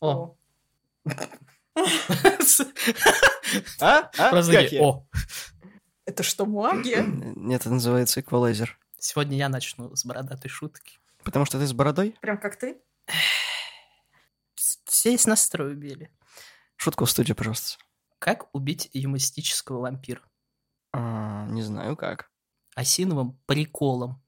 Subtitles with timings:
[0.00, 0.36] О.
[3.80, 4.10] А?
[4.18, 4.30] А?
[4.30, 4.82] Просто Как такие?
[4.82, 5.06] О.
[6.04, 7.02] Это что, магия?
[7.06, 8.78] Нет, это называется эквалайзер.
[8.98, 10.98] Сегодня я начну с бородатой шутки.
[11.22, 12.16] Потому что ты с бородой?
[12.20, 12.80] Прям как ты?
[15.04, 16.10] Весь настрой убили.
[16.76, 17.78] Шутку в студию, пожалуйста.
[18.18, 20.22] Как убить юмористического вампира?
[20.92, 22.30] А, не знаю как.
[22.74, 24.22] Осиновым приколом.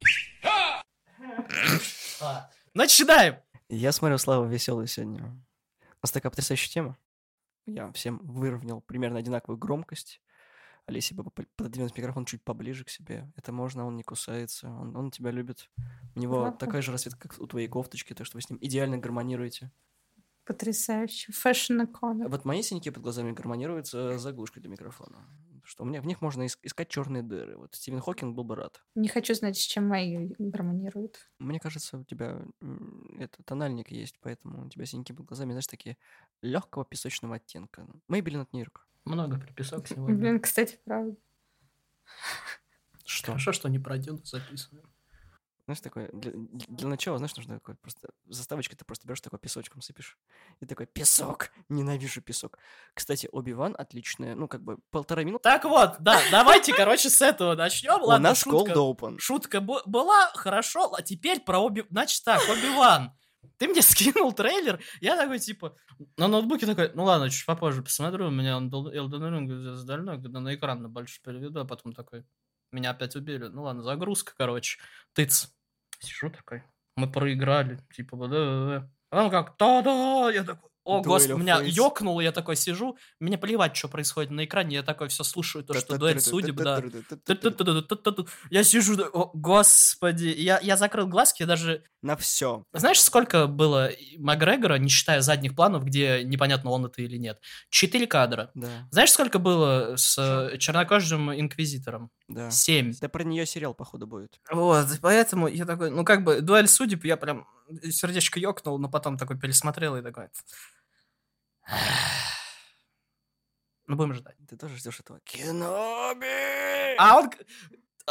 [2.21, 3.37] А, Начинаем!
[3.69, 5.43] Я смотрю, Слава веселый сегодня.
[6.03, 6.99] У нас такая потрясающая тема.
[7.67, 10.23] Я всем выровнял примерно одинаковую громкость.
[10.87, 13.31] Олеся бы пододвинуть микрофон чуть поближе к себе.
[13.37, 15.71] Это можно, он не кусается, он, он тебя любит.
[16.17, 16.59] У него Ладно.
[16.59, 19.71] такая же расцветка, как у твоей кофточки, то, что вы с ним идеально гармонируете.
[20.45, 21.33] Потрясающе.
[21.33, 22.29] Fashion икона.
[22.29, 25.19] Вот мои синяки под глазами гармонируются с заглушкой для микрофона.
[25.65, 27.57] Что мне, в них можно ис- искать черные дыры.
[27.57, 28.83] Вот Стивен Хокинг был бы рад.
[28.95, 31.31] Не хочу знать, с чем мои гармонируют.
[31.39, 32.43] Мне кажется, у тебя
[33.19, 35.97] это тональник есть, поэтому у тебя синяки под глазами, знаешь, такие
[36.43, 37.87] легкого песочного оттенка.
[38.09, 38.83] Maybelline от Нью-Йорка.
[39.05, 40.17] Много приписок сегодня.
[40.17, 41.17] Блин, кстати, правда.
[43.05, 43.27] Что?
[43.33, 44.85] Хорошо, что не про Дюну записываем.
[45.65, 49.83] Знаешь, такое, для, для начала, знаешь, нужно такое просто, заставочкой ты просто берешь такой песочком
[49.83, 50.19] сыпешь.
[50.61, 52.59] И такой, песок, ненавижу песок.
[52.95, 55.45] Кстати, Оби-Ван отличная, ну, как бы полтора минуты.
[55.45, 58.03] Так вот, да, давайте, короче, с этого начнем.
[58.03, 59.19] У нас cold open.
[59.19, 61.87] шутка была, хорошо, а теперь про Оби...
[61.91, 63.13] Значит так, Оби-Ван.
[63.57, 65.77] Ты мне скинул трейлер, я такой, типа,
[66.17, 70.55] на ноутбуке такой, ну ладно, чуть попозже посмотрю, у меня Elden Ring здесь дальной, на
[70.55, 72.25] экран на больше переведу, а потом такой,
[72.73, 73.47] меня опять убили.
[73.47, 74.79] Ну ладно, загрузка, короче,
[75.13, 75.53] тыц.
[76.01, 76.63] Сижу такой,
[76.97, 82.33] мы проиграли, типа, да, а он как, да-да, я такой, о, господи, меня ёкнуло, я
[82.33, 86.21] такой сижу, мне плевать, что происходит на экране, я такой все слушаю, то, что дуэль
[86.21, 86.83] судеб, да.
[88.51, 88.97] Я сижу,
[89.35, 91.85] господи, я, я закрыл глазки, я даже...
[92.03, 92.65] На все.
[92.73, 97.39] Знаешь, сколько было Макгрегора, не считая задних планов, где непонятно, он это или нет?
[97.69, 98.51] Четыре кадра.
[98.55, 102.11] Да, Знаешь, сколько было с чернокожим инквизитором?
[102.31, 102.51] да.
[102.51, 102.95] Семь.
[103.01, 104.41] Да про нее сериал, походу, будет.
[104.51, 107.47] Вот, поэтому я такой, ну как бы, дуэль судеб, я прям
[107.91, 110.29] сердечко ёкнул, но потом такой пересмотрел и такой...
[113.87, 114.37] Ну, будем ждать.
[114.49, 115.19] Ты тоже ждешь этого?
[115.25, 116.95] Кеноби!
[116.97, 117.31] А он...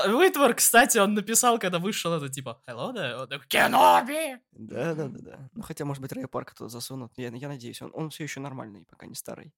[0.07, 4.41] Уитвор, кстати, он написал, когда вышел это, типа, hello there, он такой, Кеноби!
[4.51, 5.49] Да, да, да, да.
[5.53, 7.13] Ну хотя, может быть, Рэй Парка туда засунут.
[7.17, 9.53] Я, я надеюсь, он, он все еще нормальный, пока не старый.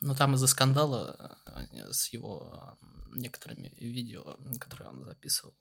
[0.00, 5.54] Ну, там из-за скандала э, с его э, некоторыми видео, которые он записывал.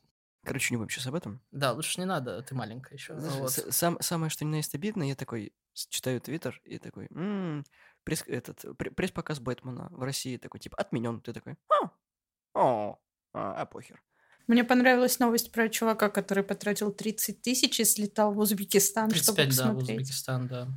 [0.44, 1.40] Короче, не будем сейчас об этом.
[1.52, 3.18] Да, лучше не надо, ты маленькая еще.
[3.20, 7.08] Знаешь, с- сам, самое, что ни на есть обидно, я такой читаю Твиттер и такой,
[7.12, 7.64] «М,
[8.04, 11.22] пресс, этот, пре- пресс-показ Бэтмена в России такой, типа, отменен.
[11.22, 11.90] Ты такой, а,
[12.56, 13.00] о,
[13.34, 14.02] а, а похер.
[14.48, 19.58] Мне понравилась новость про чувака, который потратил 30 тысяч и слетал в Узбекистан, чтобы 35,
[19.58, 20.02] да, в посмотреть.
[20.02, 20.68] Узбекистан, да.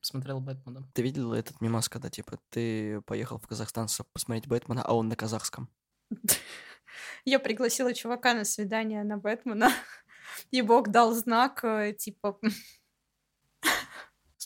[0.00, 0.88] Смотрел Бэтмена.
[0.94, 5.16] Ты видел этот мимас, когда, типа, ты поехал в Казахстан посмотреть Бэтмена, а он на
[5.16, 5.68] казахском?
[7.24, 9.72] Я пригласила чувака на свидание на Бэтмена,
[10.50, 12.38] и Бог дал знак, э, типа,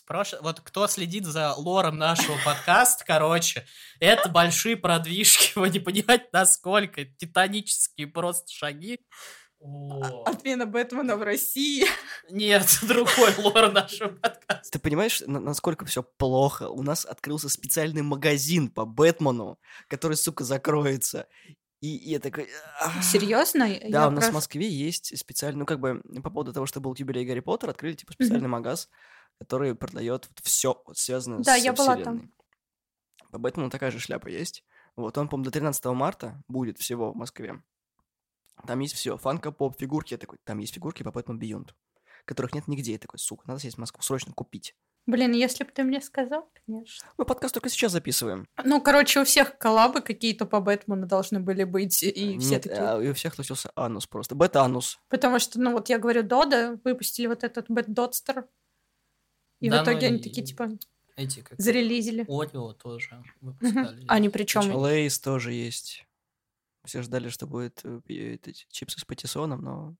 [0.09, 3.67] Спрашиваю, вот кто следит за лором нашего подкаста, короче,
[3.99, 8.99] это большие продвижки, вы не понимаете, насколько титанические просто шаги.
[9.59, 11.85] О, отмена Бэтмена в России.
[12.29, 14.71] Нет, другой лор нашего подкаста.
[14.71, 16.69] Ты понимаешь, на- насколько все плохо?
[16.69, 19.59] У нас открылся специальный магазин по Бэтмену,
[19.89, 21.27] который, сука, закроется.
[21.81, 22.49] И, и я такой...
[23.01, 23.67] Серьезно?
[23.67, 23.73] Да,
[24.03, 26.81] Я у нас про- в Москве есть специальный, ну, как бы, по поводу того, что
[26.81, 28.89] был юбилей Гарри Поттера, открыли, типа, специальный магаз,
[29.39, 32.33] который продает все, связанное Да, с я была там.
[33.31, 34.65] По Бэтмену такая же шляпа есть.
[34.95, 37.61] Вот, он, по-моему, до 13 марта будет всего в Москве.
[38.67, 40.13] Там есть все, фанка, поп, фигурки.
[40.13, 41.69] Я такой, там есть фигурки по Бэтмен Beyond,
[42.25, 42.93] которых нет нигде.
[42.93, 44.75] Я такой, сука, надо съездить в Москву, срочно купить.
[45.09, 47.07] Блин, если бы ты мне сказал, конечно.
[47.17, 48.45] Мы подкаст только сейчас записываем.
[48.63, 52.79] Ну, короче, у всех коллабы какие-то по Бэтмену должны были быть, и все Нет, такие.
[52.79, 54.35] а, и у всех случился анус просто.
[54.35, 54.99] Бета-анус.
[55.09, 58.45] Потому что, ну, вот я говорю, Додо, выпустили вот этот Bat Додстер,
[59.59, 60.69] и Да, в итоге ну они и- такие, типа,
[61.15, 62.21] Эти как зарелизили.
[62.29, 64.05] Oreo тоже выпускали.
[64.07, 66.05] Они причем Lay's тоже есть.
[66.85, 68.37] Все ждали, что будет э,
[68.69, 69.95] чипсы с патиссоном, но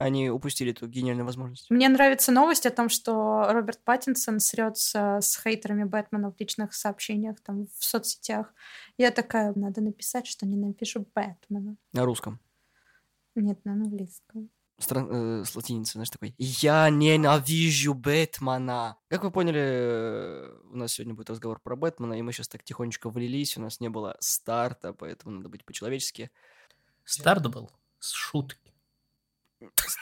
[0.00, 1.70] они упустили эту гениальную возможность.
[1.70, 7.38] Мне нравится новость о том, что Роберт Паттинсон срется с хейтерами Бэтмена в личных сообщениях,
[7.40, 8.54] там, в соцсетях.
[8.96, 11.76] Я такая, надо написать, что ненавижу Бэтмена.
[11.92, 12.40] На русском.
[13.34, 14.48] Нет, на английском.
[14.78, 18.96] Стран- э, с латиницы, знаешь, такой «Я ненавижу Бэтмена».
[19.08, 22.64] Как вы поняли, э, у нас сегодня будет разговор про Бэтмена, и мы сейчас так
[22.64, 26.30] тихонечко влились, у нас не было старта, поэтому надо быть по-человечески.
[27.04, 28.69] Старт был с шутки.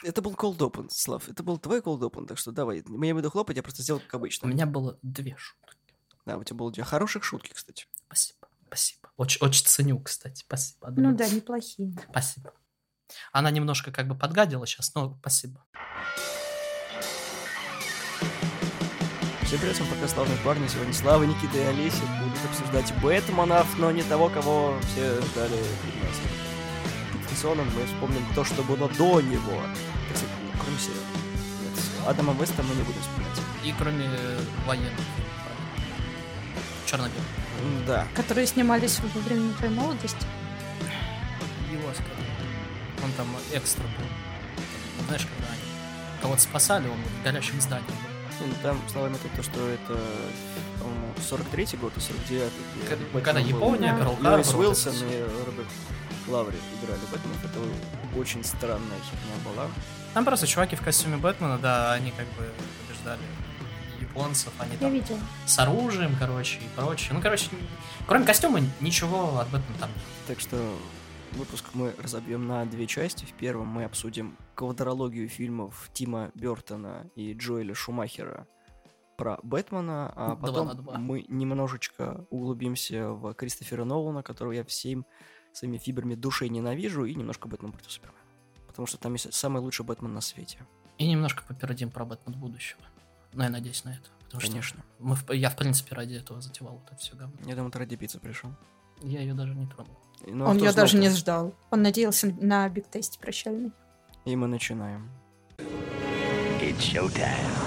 [0.03, 1.27] Это был cold open, Слав.
[1.27, 2.83] Это был твой cold open, так что давай.
[2.87, 4.47] Я буду хлопать, я просто сделал как обычно.
[4.47, 5.95] У меня было две шутки.
[6.25, 7.87] Да, у тебя было две хороших шутки, кстати.
[8.05, 9.09] Спасибо, спасибо.
[9.17, 10.41] Очень, очень ценю, кстати.
[10.41, 10.87] Спасибо.
[10.87, 11.09] Одну.
[11.09, 11.93] Ну да, неплохие.
[12.09, 12.53] Спасибо.
[13.31, 15.65] Она немножко как бы подгадила сейчас, но спасибо.
[19.43, 20.67] Всем привет, пока славные парни.
[20.67, 26.58] Сегодня Слава, Никита и Олеся будут обсуждать Бэтменов, но не того, кого все ждали 15
[27.39, 29.61] Симпсонам мы вспомним то, что было до него.
[30.13, 32.09] Кстати, ну, кроме сериала.
[32.09, 33.39] Адама Веста мы не будем вспоминать.
[33.63, 34.91] И кроме э, военных.
[36.85, 37.21] Чернобил.
[37.87, 38.05] Да.
[38.13, 40.25] Которые снимались во время твоей молодости.
[41.71, 43.05] Его скорее.
[43.05, 45.05] Он там экстра был.
[45.07, 48.47] Знаешь, когда они кого-то спасали, он в горящем здании был.
[48.47, 49.97] Ну, там словами то, что это,
[51.21, 53.21] 43-й год и 49-й.
[53.21, 55.67] Когда, Япония, Карл Льюис Уилсон и Роберт
[56.29, 57.45] Лаври играли Бэтменов.
[57.45, 59.67] Это очень странная херня была.
[60.13, 62.49] Там просто чуваки в костюме Бэтмена, да, они как бы
[62.81, 63.21] побеждали
[63.99, 67.11] японцев, они Я там с оружием, короче, и прочее.
[67.13, 67.49] Ну, короче,
[68.07, 70.03] кроме костюма ничего от Бэтмена там нет.
[70.27, 70.57] Так что
[71.33, 73.25] выпуск мы разобьем на две части.
[73.25, 78.47] В первом мы обсудим квадрологию фильмов Тима Бертона и Джоэля Шумахера
[79.17, 80.97] про Бэтмена, а потом на два.
[80.97, 85.05] мы немножечко углубимся в Кристофера Нолана, которого я всем
[85.53, 88.19] своими фибрами души ненавижу, и немножко Бэтмен против Супермена.
[88.67, 90.59] Потому что там есть самый лучший Бэтмен на свете.
[90.97, 92.81] И немножко попередим про Бэтмен будущего.
[93.33, 94.09] Ну, я надеюсь на это.
[94.25, 94.79] Потому Конечно.
[94.79, 97.35] что мы, в- я, в принципе, ради этого затевал вот это все говно.
[97.45, 98.51] Я думаю, ты ради пиццы пришел.
[99.01, 99.97] Я ее даже не тронул.
[100.27, 101.55] Ну, а Он ее даже не ждал.
[101.71, 103.71] Он надеялся на биг тесте прощальный.
[104.25, 105.09] И мы начинаем.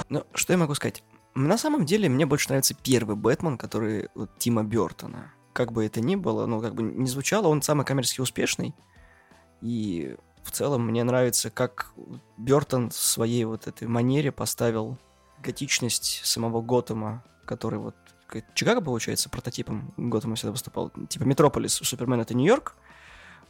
[0.09, 1.03] Ну, что я могу сказать?
[1.35, 5.33] На самом деле, мне больше нравится первый Бэтмен, который вот, Тима Бертона.
[5.53, 8.75] Как бы это ни было, ну, как бы не звучало, он самый коммерчески успешный.
[9.61, 11.93] И в целом мне нравится, как
[12.37, 14.99] Бертон в своей вот этой манере поставил
[15.43, 17.95] готичность самого Готэма, который вот...
[18.55, 20.91] Чикаго, получается, прототипом Готэма всегда выступал.
[21.09, 22.75] Типа Метрополис у Супермена это Нью-Йорк,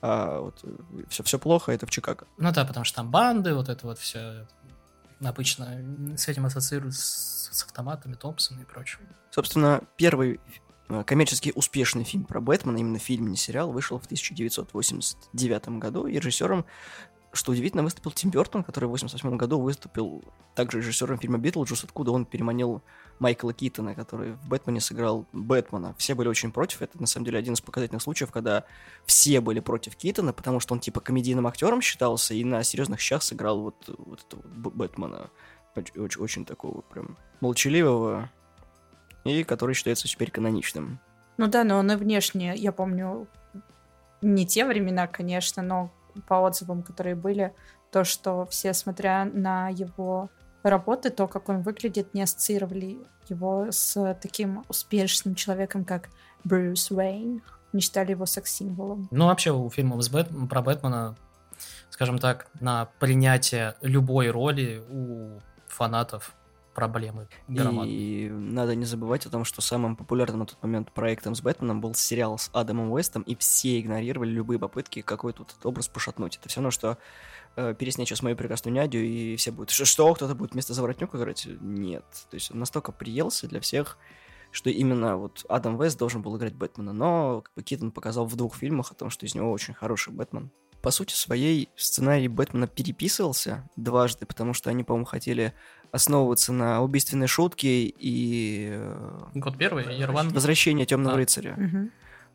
[0.00, 0.64] а вот
[1.08, 2.26] все, все плохо, это в Чикаго.
[2.37, 4.49] Ну да, потому что там банды, вот это вот все
[5.22, 8.99] обычно с этим ассоциируют с, с автоматами Томпсона и прочим.
[9.31, 10.38] Собственно, первый э,
[11.06, 16.06] коммерчески успешный фильм про Бэтмена, именно фильм, не сериал, вышел в 1989 году.
[16.06, 16.64] И режиссером,
[17.32, 20.25] что удивительно, выступил Тим Бертон, который в 1988 году выступил
[20.55, 22.82] также режиссером фильма «Битлджус», откуда он переманил
[23.19, 25.94] Майкла Китона, который в «Бэтмене» сыграл Бэтмена.
[25.96, 26.82] Все были очень против.
[26.82, 28.64] Это, на самом деле, один из показательных случаев, когда
[29.06, 33.23] все были против Китона, потому что он, типа, комедийным актером считался и на серьезных щах
[33.23, 35.31] сыграл вот, вот этого Бэтмена.
[35.75, 38.31] Очень, очень такого прям молчаливого,
[39.25, 40.99] и который считается теперь каноничным.
[41.37, 43.27] Ну да, но он и внешне, я помню,
[44.21, 45.91] не те времена, конечно, но
[46.27, 47.55] по отзывам, которые были,
[47.91, 50.31] то, что все, смотря на его
[50.63, 52.99] работы, то, как он выглядит, не ассоциировали
[53.29, 56.09] его с таким успешным человеком, как
[56.45, 57.43] Брюс Уэйн.
[57.73, 59.09] Не считали его секс-символом.
[59.11, 61.17] Ну, вообще, у фильмов с Бэт- про Бэтмена,
[61.89, 66.35] скажем так, на принятие любой роли у фанатов
[66.75, 68.27] проблемы громадные.
[68.27, 71.81] И надо не забывать о том, что самым популярным на тот момент проектом с Бэтменом
[71.81, 76.37] был сериал с Адамом Уэстом, и все игнорировали любые попытки какой-то вот этот образ пошатнуть.
[76.37, 76.99] Это все равно, что
[77.57, 81.47] э, переснять сейчас мою прекрасную нядю, и все будут, что кто-то будет вместо Заворотнюка играть?
[81.61, 82.05] Нет.
[82.31, 83.99] То есть он настолько приелся для всех,
[84.51, 86.93] что именно вот Адам Вест должен был играть Бэтмена.
[86.93, 90.12] Но как бы, Китон показал в двух фильмах о том, что из него очень хороший
[90.12, 90.50] Бэтмен.
[90.83, 95.55] По сути своей, сценарий Бэтмена переписывался дважды, потому что они, по-моему, хотели
[95.93, 100.31] основываться на убийственной шутке и э, Год первый, Ерван.
[100.31, 101.17] возвращение темного А.
[101.19, 101.55] рыцаря.
[101.57, 101.91] Мгм.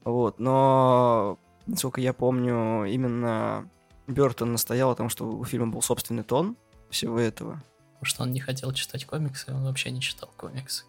[0.05, 3.69] Вот, но насколько я помню, именно
[4.07, 6.55] Бертон настоял о том, что у фильма был собственный тон
[6.89, 7.61] всего этого.
[7.95, 10.85] Потому что он не хотел читать комиксы, он вообще не читал комиксы.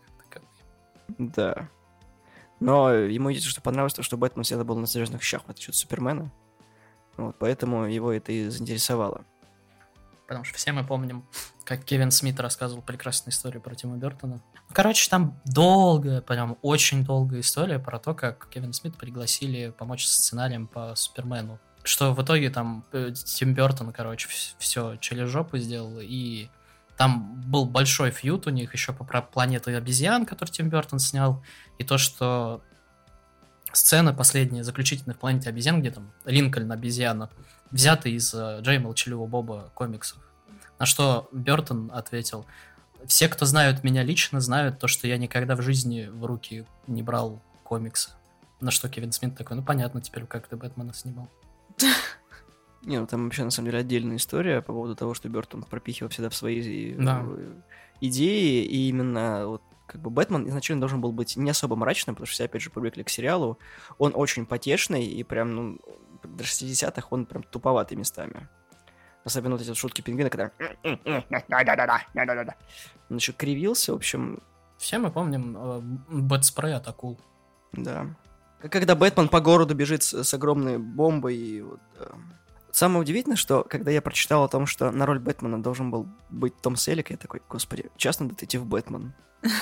[1.17, 1.69] Да.
[2.61, 5.71] Но ему единственное, что понравилось, то, что Бэтмен всегда был на серьезных щах, в отличие
[5.71, 6.31] от Супермена.
[7.19, 9.25] Вот, поэтому его это и заинтересовало.
[10.29, 11.27] Потому что все мы помним,
[11.65, 14.41] как Кевин Смит рассказывал прекрасную историю про Тима Бертона.
[14.73, 20.15] Короче, там долгая, прям очень долгая история про то, как Кевин Смит пригласили помочь с
[20.15, 21.59] сценарием по Супермену.
[21.83, 26.49] Что в итоге там э, Тим Бертон, короче, все через жопу сделал, и
[26.97, 31.43] там был большой фьют у них еще про планету обезьян, который Тим Бертон снял,
[31.79, 32.63] и то, что
[33.73, 37.31] сцена последняя, заключительная в планете обезьян, где там Линкольн обезьяна,
[37.71, 40.19] взяты из э, Джей Молчаливого Боба комиксов.
[40.79, 42.47] На что Бертон ответил,
[43.07, 47.03] все, кто знают меня лично, знают то, что я никогда в жизни в руки не
[47.03, 48.11] брал комиксы.
[48.61, 51.29] На что Кевин Смит такой, ну понятно теперь, как ты Бэтмена снимал.
[52.83, 56.11] Не, ну там вообще на самом деле отдельная история по поводу того, что Бертон пропихивал
[56.11, 57.23] всегда в свои Да.
[57.27, 57.55] э,
[58.01, 62.27] идеи, и именно вот как бы Бэтмен изначально должен был быть не особо мрачным, потому
[62.27, 63.59] что все, опять же, привыкли к сериалу.
[63.97, 65.79] Он очень потешный, и прям, ну,
[66.23, 68.49] до 60-х он прям туповатый местами.
[69.25, 70.53] Особенно вот эти вот шутки пингвина, когда...
[73.11, 74.43] Он еще кривился, в общем,
[74.77, 75.81] Все мы помним э,
[76.11, 77.19] бэтспрей от акул.
[77.73, 78.07] Да.
[78.61, 81.37] Когда Бэтмен по городу бежит с, с огромной бомбой.
[81.37, 82.09] И вот, да.
[82.71, 86.57] Самое удивительное, что когда я прочитал о том, что на роль Бэтмена должен был быть
[86.61, 89.15] Том Селлик, я такой, господи, частный детектив Бэтмен.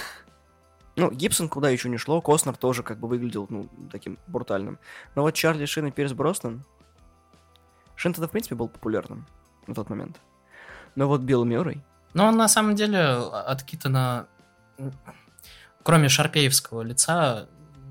[0.99, 4.79] Ну, Гибсон куда еще не шло, Костнер тоже как бы выглядел, ну, таким брутальным.
[5.15, 6.65] Но вот Чарли Шин и Пирс Броснан...
[7.97, 9.27] Шин тогда, в принципе, был популярным
[9.67, 10.19] на тот момент.
[10.95, 11.85] Но вот Билл Мюррей...
[12.15, 14.27] Но он на самом деле от Китона,
[15.83, 17.47] кроме шарпеевского лица,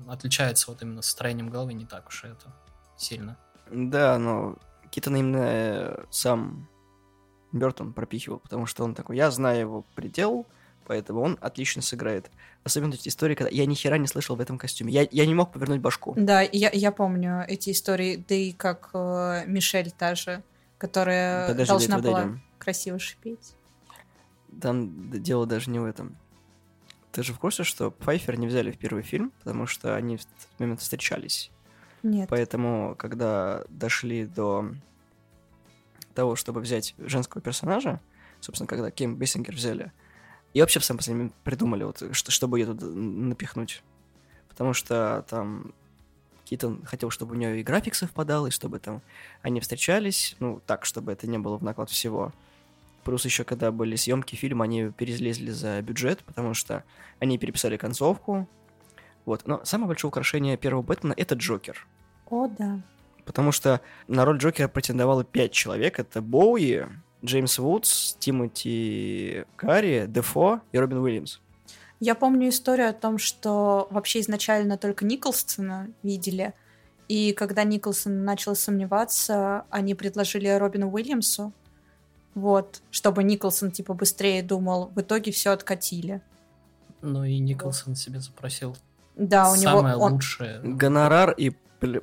[0.08, 2.52] отличается вот именно строением головы не так уж и это
[2.96, 3.36] сильно.
[3.70, 4.56] Да, но
[4.96, 6.66] Китон именно сам
[7.52, 10.46] Бертон пропихивал, потому что он такой, я знаю его предел,
[10.86, 12.30] поэтому он отлично сыграет.
[12.64, 14.94] Особенно эти истории, когда я ни хера не слышал в этом костюме.
[14.94, 16.14] Я, я не мог повернуть башку.
[16.16, 20.42] Да, я, я помню эти истории, да и как э, Мишель та же,
[20.78, 22.42] которая Подожди, до должна была дойдем.
[22.58, 23.54] красиво шипеть.
[24.62, 26.16] Там дело даже не в этом.
[27.12, 30.24] Ты же в курсе, что Пфайфер не взяли в первый фильм, потому что они в
[30.24, 31.50] тот момент встречались.
[32.06, 32.28] Нет.
[32.30, 34.70] Поэтому, когда дошли до
[36.14, 38.00] того, чтобы взять женского персонажа,
[38.40, 39.92] собственно, когда Ким Бессингер взяли,
[40.54, 43.82] и вообще в самом последний момент придумали, вот, что, чтобы ее туда напихнуть.
[44.48, 45.74] Потому что там
[46.44, 49.02] Китон хотел, чтобы у нее и график совпадал, и чтобы там
[49.42, 52.32] они встречались, ну, так, чтобы это не было в наклад всего.
[53.02, 56.84] Плюс еще, когда были съемки фильма, они перелезли за бюджет, потому что
[57.18, 58.48] они переписали концовку.
[59.24, 59.46] Вот.
[59.46, 61.86] Но самое большое украшение первого Бэтмена— это Джокер.
[62.30, 62.80] О, да.
[63.24, 65.98] Потому что на роль Джокера претендовало пять человек.
[65.98, 66.86] Это Боуи,
[67.24, 71.38] Джеймс Вудс, Тимоти Карри, Дефо и Робин Уильямс.
[71.98, 76.52] Я помню историю о том, что вообще изначально только Николсона видели,
[77.08, 81.52] и когда Николсон начал сомневаться, они предложили Робину Уильямсу,
[82.34, 86.20] вот, чтобы Николсон типа быстрее думал, в итоге все откатили.
[87.00, 88.76] Ну и Николсон себе запросил
[89.14, 90.60] Да, у него самое он лучшее.
[90.62, 91.52] Гонорар и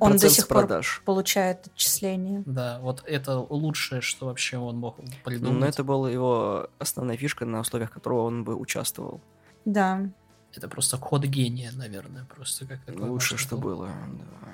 [0.00, 1.02] Он до сих с пор продаж.
[1.04, 2.42] получает отчисление.
[2.46, 5.52] Да, вот это лучшее, что вообще он мог придумать.
[5.54, 9.20] Но Ну, это была его основная фишка, на условиях которого он бы участвовал.
[9.64, 10.08] Да.
[10.54, 13.86] Это просто ход гения, наверное, просто как такое Лучше, может что было.
[13.86, 14.48] да.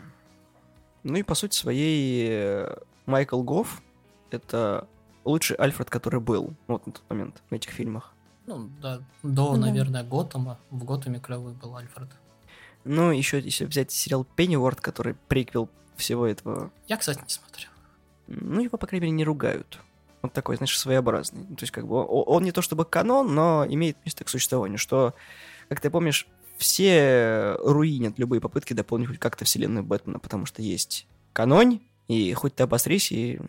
[1.03, 3.83] Ну и по сути своей э, Майкл Гофф
[4.31, 4.87] это
[5.25, 8.15] лучший Альфред, который был вот на тот момент в этих фильмах.
[8.47, 9.57] Ну, да, до, Да.
[9.59, 10.59] наверное, Готэма.
[10.71, 12.09] В Готэме клевый был Альфред.
[12.85, 17.69] Ну, еще если взять сериал Пенниуорт, который приквел всего этого Я, кстати, не смотрел.
[18.27, 19.81] Ну, его, по крайней мере, не ругают.
[20.23, 21.45] Он такой, знаешь, своеобразный.
[21.45, 25.15] То есть, как бы, он не то чтобы канон, но имеет место к существованию, что,
[25.69, 31.07] как ты помнишь, все руинят любые попытки дополнить хоть как-то вселенную Бэтмена, потому что есть
[31.33, 33.41] канон, и хоть ты обострись, и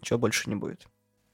[0.00, 0.86] ничего больше не будет.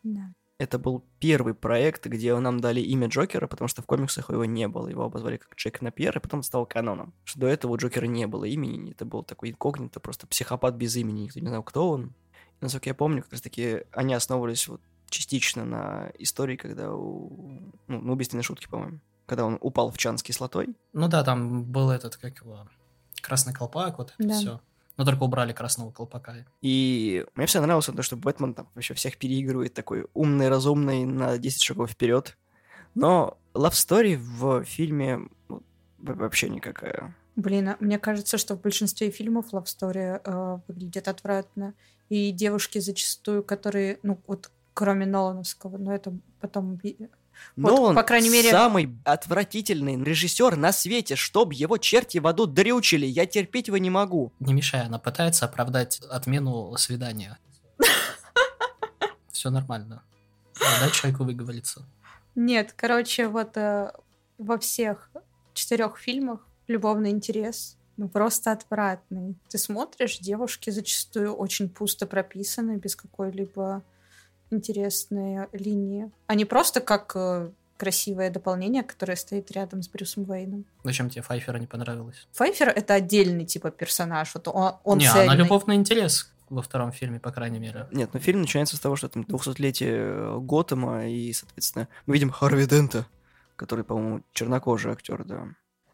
[0.03, 0.33] да.
[0.59, 4.69] Это был первый проект, где нам дали имя Джокера, потому что в комиксах его не
[4.69, 4.89] было.
[4.89, 7.13] Его обозвали как Джек Напьер, и потом стал каноном.
[7.25, 10.97] Что до этого у Джокера не было имени, это был такой инкогнито, просто психопат без
[10.97, 12.15] имени, никто не знал, кто он.
[12.61, 17.73] И, насколько я помню, как раз таки они основывались вот частично на истории, когда у...
[17.87, 19.01] Ну, на убийственной шутке, по-моему.
[19.27, 20.75] Когда он упал в чан с кислотой.
[20.95, 22.67] Ну да, там был этот, как его,
[23.21, 24.35] красный колпак, вот это Да.
[24.35, 24.61] все.
[24.97, 26.47] Но только убрали красного колпака.
[26.63, 31.37] И мне всегда нравилось то, что Бэтмен там вообще всех переигрывает, такой умный, разумный, на
[31.37, 32.37] 10 шагов вперед.
[32.95, 35.63] Но Love Story в фильме ну,
[35.99, 37.15] вообще никакая.
[37.37, 41.75] Блин, а мне кажется, что в большинстве фильмов Love Story э, выглядит отвратно.
[42.09, 46.79] И девушки зачастую, которые, ну, вот кроме Нолановского, но это потом...
[47.57, 52.27] Но Вот, он по крайней мере- самый отвратительный режиссер на свете, чтоб его черти в
[52.27, 53.07] аду дрючили.
[53.07, 54.33] Я терпеть его не могу.
[54.41, 57.39] Не мешай, она пытается оправдать отмену свидания.
[59.31, 60.03] Все нормально.
[60.81, 61.87] Дай человеку выговориться.
[62.35, 63.93] Нет, короче, вот э,
[64.39, 65.11] во всех
[65.55, 69.37] четырех фильмах любовный интерес ну, просто отвратный.
[69.49, 73.83] Ты смотришь, девушки зачастую очень пусто прописаны, без какой-либо
[74.51, 76.11] интересной линии.
[76.27, 80.65] Они просто как э, красивое дополнение, которое стоит рядом с Брюсом Уэйном.
[80.85, 82.27] Зачем тебе Файфера не понравилось?
[82.33, 84.35] Файфер— это отдельный типа персонаж.
[84.35, 85.25] Вот он, он не, цельный.
[85.25, 87.87] она любовный интерес во втором фильме, по крайней мере.
[87.91, 92.67] Нет, но фильм начинается с того, что там 200-летие Готэма, и, соответственно, мы видим Харви
[92.67, 93.07] Дента,
[93.57, 95.49] который, по-моему, чернокожий актер, да.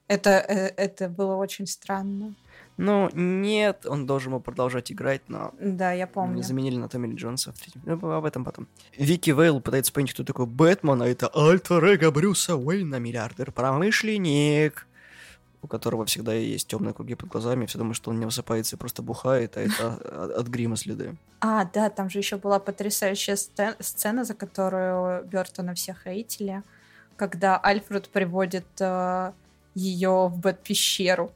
[0.09, 2.35] Это, э, это было очень странно.
[2.79, 6.37] Ну, нет, он должен был продолжать играть, но Да, я помню.
[6.37, 7.83] не заменили на Томми Джонса в третьем.
[7.85, 8.67] Ну, об этом потом.
[8.97, 14.87] Вики Вейл пытается понять, кто такой Бэтмен, а это альтер эго Брюса Уэйна, миллиардер-промышленник,
[15.61, 18.79] у которого всегда есть темные круги под глазами, все думают, что он не высыпается и
[18.79, 21.17] просто бухает, а это от, от грима следы.
[21.41, 26.63] А, да, там же еще была потрясающая сцен- сцена, за которую Бертона все хейтили,
[27.17, 28.67] когда Альфред приводит
[29.75, 31.31] ее в Бэт-пещеру.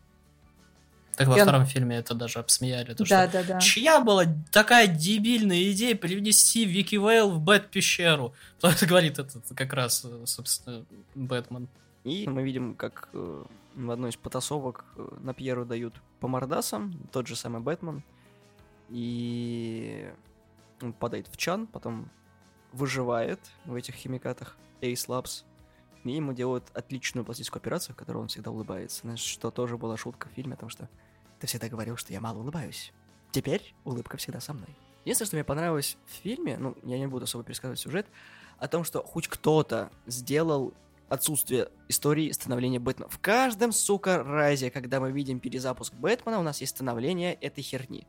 [1.17, 2.93] Так во И он- втором фильме это даже обсмеяли.
[2.95, 3.61] То, Да, что да, да.
[3.61, 8.35] Чья была такая дебильная идея привнести Вики Вейл в Бэт-пещеру?
[8.59, 9.19] Кто это говорит?
[9.19, 11.69] Это как раз, э, собственно, Бэтмен.
[12.05, 13.45] И мы видим, как э,
[13.75, 18.03] в одной из потасовок э, на Пьеру дают по мордасам, тот же самый Бэтмен.
[18.91, 20.09] И
[20.83, 22.11] он падает в чан, потом
[22.73, 25.45] выживает в этих химикатах Ace Labs.
[26.05, 29.01] И ему делают отличную пластическую операцию, в которой он всегда улыбается.
[29.01, 30.89] Знаешь, что тоже была шутка в фильме о том, что
[31.41, 32.93] ты всегда говорил, что я мало улыбаюсь.
[33.33, 34.69] Теперь улыбка всегда со мной.
[35.05, 38.07] Единственное, что мне понравилось в фильме, ну, я не буду особо пересказывать сюжет,
[38.59, 40.73] о том, что хоть кто-то сделал
[41.09, 43.09] отсутствие истории становления Бэтмена.
[43.09, 48.07] В каждом, сука, разе, когда мы видим перезапуск Бэтмена, у нас есть становление этой херни.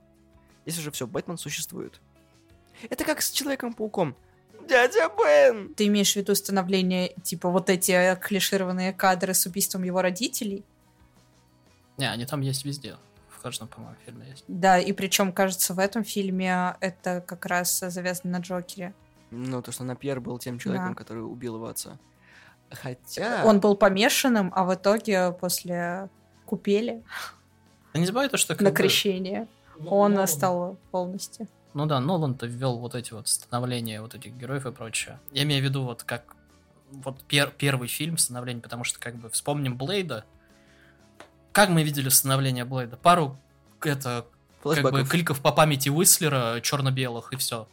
[0.66, 2.02] Если же все, Бэтмен существует.
[2.90, 4.16] Это как с Человеком-пауком.
[4.68, 5.74] Дядя Бен!
[5.76, 10.66] Ты имеешь в виду становление, типа, вот эти клишированные кадры с убийством его родителей?
[11.98, 12.98] Не, они там есть везде.
[13.38, 14.44] В каждом, по-моему, фильме есть.
[14.48, 18.94] Да, и причем, кажется, в этом фильме это как раз завязано на Джокере.
[19.30, 20.96] Ну, то, что Напьер был тем человеком, Да.
[20.96, 22.00] который убил его отца.
[22.72, 23.44] Хотя...
[23.46, 26.10] Он был помешанным, а в итоге после
[26.46, 27.04] купели
[27.94, 28.62] Ты не забывай то, что...
[28.62, 29.48] на бы, крещение
[29.80, 31.48] ну, он Нолан- стал полностью.
[31.74, 35.20] Ну да, Нолан-то ввел вот эти вот становления вот этих героев и прочее.
[35.32, 36.36] Я имею в виду вот как
[36.92, 40.26] вот пер- первый фильм становление, потому что как бы вспомним Блейда.
[41.58, 42.98] Как мы видели становление Блейда?
[42.98, 43.36] Пару
[43.82, 44.28] это
[44.62, 47.68] как бы кликов по памяти Уислера черно-белых и все.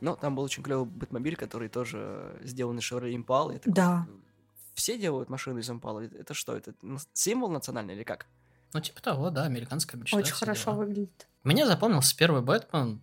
[0.00, 3.52] Ну, там был очень клевый Бэтмобиль, который тоже сделан из Chevrolet Impala.
[3.52, 4.06] Я такой, Да.
[4.74, 6.12] Все делают машины из Impala.
[6.12, 6.56] Это- что?
[6.56, 6.74] Это
[7.12, 8.26] символ национальный или как?
[8.72, 10.16] Ну типа того, да, американская мечта.
[10.16, 10.80] Очень хорошо дела.
[10.80, 11.28] выглядит.
[11.44, 13.00] Мне запомнился первый Бэтмен.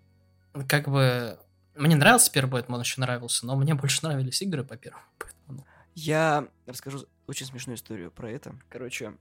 [0.68, 1.40] Как бы
[1.76, 5.66] мне нравился первый Бэтмен, очень нравился, но мне больше нравились игры по первому Бэтмену.
[5.96, 8.54] Я расскажу очень смешную историю про это.
[8.68, 9.14] Короче,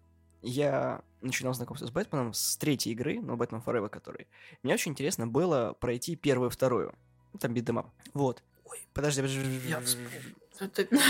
[0.46, 4.28] я начинал знакомство с Бэтменом с третьей игры, ну, Бэтмен Forever, который.
[4.62, 6.94] Мне очень интересно было пройти первую вторую.
[7.32, 7.90] Ну, Там битдемап.
[8.14, 8.42] Вот.
[8.64, 9.40] Ой, подожди, подожди.
[9.68, 9.82] Я.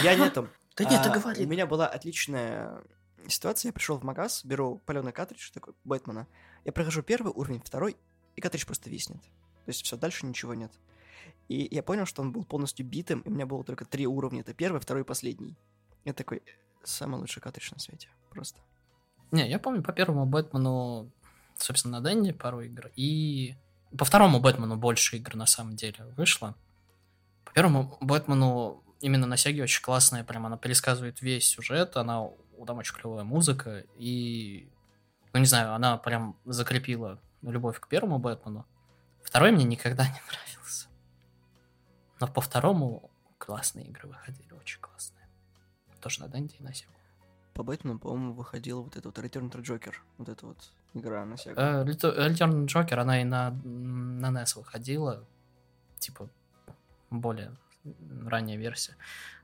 [0.02, 0.48] Я не там.
[0.76, 1.42] Да нет, А, говори.
[1.42, 2.82] У меня была отличная
[3.28, 3.70] ситуация.
[3.70, 6.26] Я пришел в магаз, беру паленый картридж такой Бэтмена.
[6.66, 7.96] Я прохожу первый уровень, второй,
[8.34, 9.22] и картридж просто виснет.
[9.22, 10.72] То есть все, дальше ничего нет.
[11.48, 14.40] И я понял, что он был полностью битым, и у меня было только три уровня.
[14.42, 15.56] Это первый, второй и последний.
[16.04, 16.42] Я такой,
[16.84, 18.10] самый лучший картридж на свете.
[18.28, 18.60] Просто.
[19.32, 21.10] Не, я помню по первому Бэтмену,
[21.56, 23.56] собственно, на Денде пару игр, и
[23.96, 26.54] по второму Бэтмену больше игр на самом деле вышло.
[27.44, 32.28] По первому Бэтмену именно на Сеге очень классная, прям она пересказывает весь сюжет, она
[32.66, 34.70] там очень клевая музыка, и,
[35.32, 38.64] ну не знаю, она прям закрепила любовь к первому Бэтмену.
[39.22, 40.86] Второй мне никогда не нравился.
[42.20, 45.28] Но по второму классные игры выходили, очень классные.
[46.00, 46.95] Тоже на Денде и на Сегу.
[47.56, 49.94] По Бэтмену, по-моему, выходила вот эта вот Return to Joker.
[50.18, 50.58] Вот эта вот
[50.92, 51.54] игра на Sega.
[51.56, 55.24] Э, Retu- Return Joker, она и на, на NES выходила.
[55.98, 56.28] Типа,
[57.08, 57.56] более
[58.26, 58.94] ранняя версия.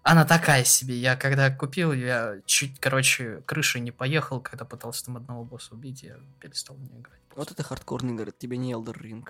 [0.03, 0.95] Она такая себе.
[0.95, 6.03] Я когда купил, я чуть, короче, крышей не поехал, когда пытался там одного босса убить,
[6.03, 7.21] я перестал в нее играть.
[7.35, 9.27] Вот это хардкорный, говорит, тебе не Elder Ring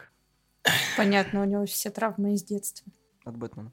[0.97, 2.91] Понятно, у него все травмы из детства.
[3.25, 3.71] от Бэтмена.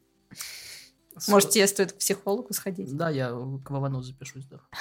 [1.27, 2.95] Может, тебе стоит к психологу сходить?
[2.95, 4.60] Да, я к Вовану запишусь, да.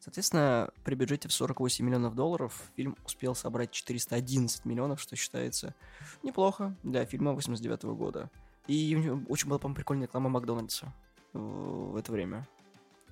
[0.00, 5.74] Соответственно, при бюджете в 48 миллионов долларов фильм успел собрать 411 миллионов, что считается
[6.22, 8.30] неплохо для фильма 89 года.
[8.66, 10.92] И у него очень была, по-моему, прикольная реклама Макдональдса
[11.32, 12.46] в это время.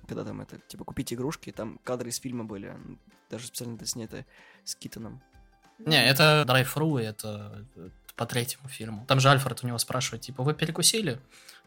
[0.07, 2.75] Когда там это, типа, купить игрушки, там кадры из фильма были,
[3.29, 4.25] даже специально это снято
[4.63, 5.21] с Китоном.
[5.79, 9.05] Не, это Драйв.ру, это э, по третьему фильму.
[9.07, 11.19] Там же Альфред у него спрашивает, типа, вы перекусили?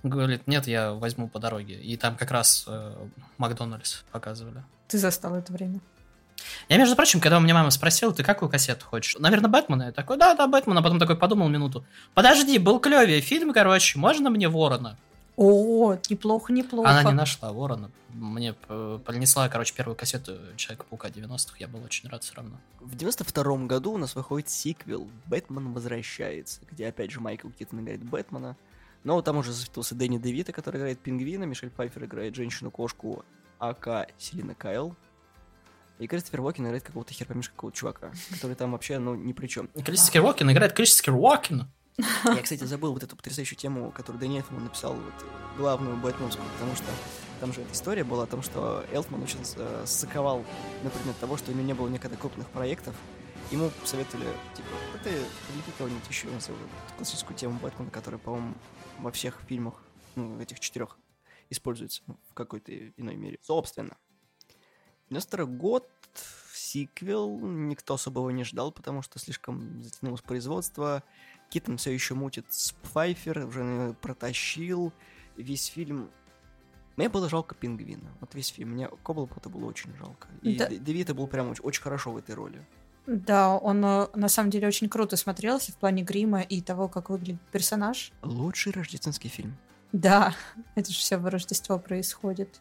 [0.02, 1.74] Говорит, нет, я возьму по дороге.
[1.74, 2.94] И там как раз э,
[3.38, 4.62] Макдональдс показывали.
[4.88, 5.80] Ты застал это время.
[6.68, 9.16] Я, между прочим, когда у меня мама спросила, ты какую кассету хочешь?
[9.18, 9.84] Наверное, Бэтмена.
[9.84, 10.80] Я такой, да, да, Бэтмена.
[10.80, 11.84] А потом такой подумал минуту.
[12.14, 14.96] Подожди, был клевее фильм, короче, можно мне Ворона?
[15.36, 16.90] О, неплохо, неплохо.
[16.90, 17.90] Она не нашла Ворона.
[18.12, 21.56] Мне э, принесла, короче, первую кассету Человека-паука 90-х.
[21.58, 22.56] Я был очень рад все равно.
[22.80, 28.02] В 92 году у нас выходит сиквел «Бэтмен возвращается», где опять же Майкл Киттон играет
[28.02, 28.56] Бэтмена.
[29.04, 33.24] Но там уже засветился Дэнни Девита, который играет Пингвина, Мишель Пфайфер играет женщину-кошку
[33.58, 34.94] aka Селина Кайл.
[35.98, 39.46] И Кристофер Уокен играет какого-то хер поймешь какого-то чувака, который там вообще, ну, ни при
[39.48, 39.68] чем.
[39.68, 41.70] Кристофер Уокен играет Кристофер Уокен.
[42.24, 45.26] Я, кстати, забыл вот эту потрясающую тему, которую Дэнни Элфман написал, вот,
[45.58, 46.86] главную Бэтменскую, потому что
[47.40, 50.44] там же эта история была о том, что Элфман очень э, ссаковал
[50.82, 52.94] на предмет того, что у него не было никогда крупных проектов.
[53.50, 55.10] Ему посоветовали, типа, да ты
[55.48, 58.54] привлеки кого-нибудь еще на вот, классическую тему Бэтмена, которая, по-моему,
[58.98, 59.82] во всех фильмах,
[60.14, 60.96] ну, этих четырех,
[61.48, 63.38] используется ну, в какой-то иной мере.
[63.42, 63.96] Собственно,
[65.08, 65.88] 92 год,
[66.54, 71.02] сиквел, никто особого не ждал, потому что слишком затянулось производство.
[71.48, 74.92] Китон все еще мутит с Пфайфер, уже протащил.
[75.36, 76.08] Весь фильм
[76.96, 78.14] мне было жалко пингвина.
[78.20, 78.72] Вот весь фильм.
[78.72, 80.28] Мне Коблпота было очень жалко.
[80.42, 80.68] И да.
[80.68, 82.64] Девита был прям очень, очень хорошо в этой роли.
[83.10, 87.10] Да, он э, на самом деле очень круто смотрелся в плане грима и того, как
[87.10, 88.12] выглядит персонаж.
[88.22, 89.56] Лучший рождественский фильм.
[89.90, 90.32] Да,
[90.76, 92.60] это же все в Рождество происходит.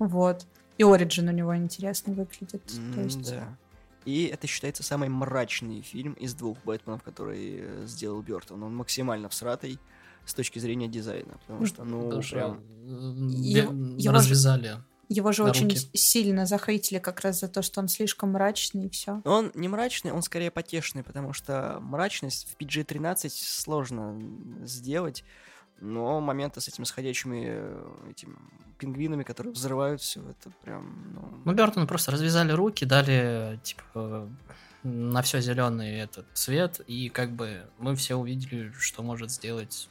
[0.00, 0.44] Вот.
[0.76, 2.64] И Ориджин у него интересно выглядит.
[2.66, 3.30] Mm, то есть...
[3.30, 3.56] Да.
[4.04, 8.64] И это считается самый мрачный фильм из двух Бэтменов, который э, сделал Бертон.
[8.64, 9.78] Он максимально всратый
[10.24, 12.60] с точки зрения дизайна, потому что, ну, потому прям...
[12.84, 14.78] Его, развязали.
[15.08, 15.90] Его же очень руки.
[15.94, 19.20] сильно захейтили как раз за то, что он слишком мрачный и все.
[19.24, 24.20] Он не мрачный, он скорее потешный, потому что мрачность в PG-13 сложно
[24.64, 25.24] сделать.
[25.80, 28.36] Но моменты с этими сходящими этими
[28.78, 31.12] пингвинами, которые взрывают все, это прям...
[31.14, 34.28] Ну, ну Бертон просто развязали руки, дали, типа,
[34.82, 39.88] на все зеленый этот цвет, и как бы мы все увидели, что может сделать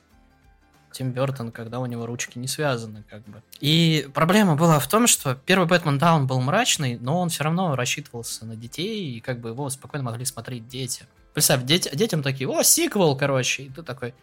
[0.96, 3.42] Тим Бертон, когда у него ручки не связаны, как бы.
[3.60, 7.44] И проблема была в том, что первый Бэтмен, да, он был мрачный, но он все
[7.44, 11.04] равно рассчитывался на детей, и как бы его спокойно могли смотреть дети.
[11.34, 14.14] Представь, дети, детям такие, о, сиквел, короче, и ты такой,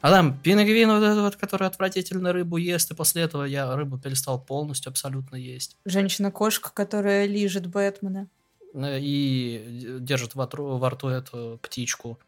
[0.00, 3.98] а там пингвин вот этот вот, который отвратительно рыбу ест, и после этого я рыбу
[3.98, 5.76] перестал полностью абсолютно есть.
[5.84, 8.26] Женщина-кошка, которая лижет Бэтмена.
[8.74, 12.18] Э, и держит во, во рту эту птичку.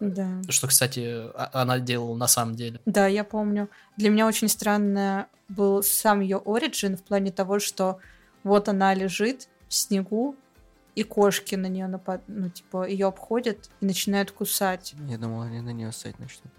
[0.00, 0.40] Да.
[0.48, 1.00] Что, кстати,
[1.34, 2.80] а, она делала на самом деле.
[2.86, 3.68] Да, я помню.
[3.96, 7.98] Для меня очень странно был сам ее оригин в плане того, что
[8.42, 10.36] вот она лежит в снегу,
[10.94, 12.22] и кошки на нее напад...
[12.26, 14.94] ну, типа, ее обходят и начинают кусать.
[15.08, 16.52] Я думал, они на нее ссать начнут.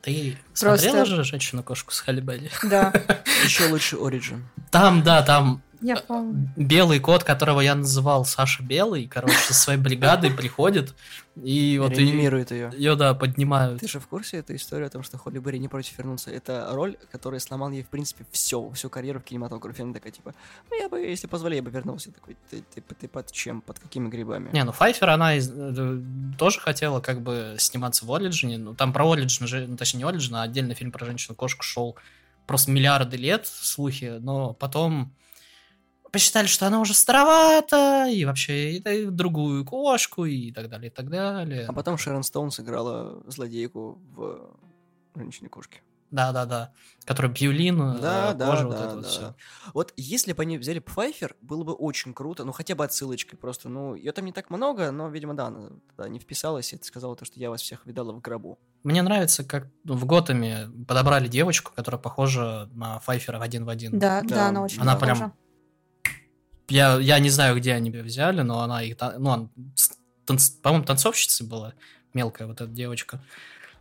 [0.00, 0.78] Ты Просто...
[0.78, 2.92] смотрела же «Женщину-кошку» с Халли Да.
[3.44, 4.42] Еще лучше Origin.
[4.70, 6.48] Там, да, там я помню.
[6.56, 10.94] Белый кот, которого я называл Саша Белый, короче, со своей бригадой приходит
[11.36, 12.70] и вот Реанимирует ее.
[12.76, 13.80] Ее, да, поднимают.
[13.80, 16.30] Ты же в курсе этой истории о том, что Холли Берри не против вернуться?
[16.30, 19.82] Это роль, которая сломал ей, в принципе, все, всю карьеру в кинематографе.
[19.82, 20.34] Она такая, типа,
[20.70, 22.12] ну я бы, если позволи, я бы вернулся.
[22.12, 23.62] Такой, ты, ты, ты, под чем?
[23.62, 24.50] Под какими грибами?
[24.52, 26.00] Не, ну Пфайфер, она из, э,
[26.38, 28.58] тоже хотела как бы сниматься в Origin е.
[28.58, 31.96] Ну там про Origin, же, ну, точнее не Origin, а отдельный фильм про женщину-кошку шел
[32.46, 35.14] просто миллиарды лет, слухи, но потом
[36.12, 41.10] посчитали, что она уже старовата, и вообще и, другую кошку, и так далее, и так
[41.10, 41.66] далее.
[41.66, 44.56] А потом Шерон Стоун сыграла злодейку в
[45.16, 45.80] «Женщине-кошке».
[46.10, 46.72] Да-да-да.
[47.06, 48.94] Который Бьюлин, да, да, кожа, да, вот это да.
[48.96, 49.34] вот все.
[49.72, 53.70] Вот если бы они взяли Пфайфер, было бы очень круто, ну хотя бы отсылочкой просто.
[53.70, 56.84] Ну, ее там не так много, но, видимо, да, она туда не вписалась, и ты
[56.84, 58.58] сказала то, что я вас всех видала в гробу.
[58.82, 63.98] Мне нравится, как в Готэме подобрали девочку, которая похожа на Файфера в один в один.
[63.98, 65.14] Да, да, да она очень Она похожа.
[65.14, 65.32] прям
[66.68, 68.96] я, я не знаю, где они ее взяли, но она их...
[69.18, 69.50] Ну,
[70.24, 71.74] танц, по-моему, танцовщицей была,
[72.14, 73.20] мелкая вот эта девочка.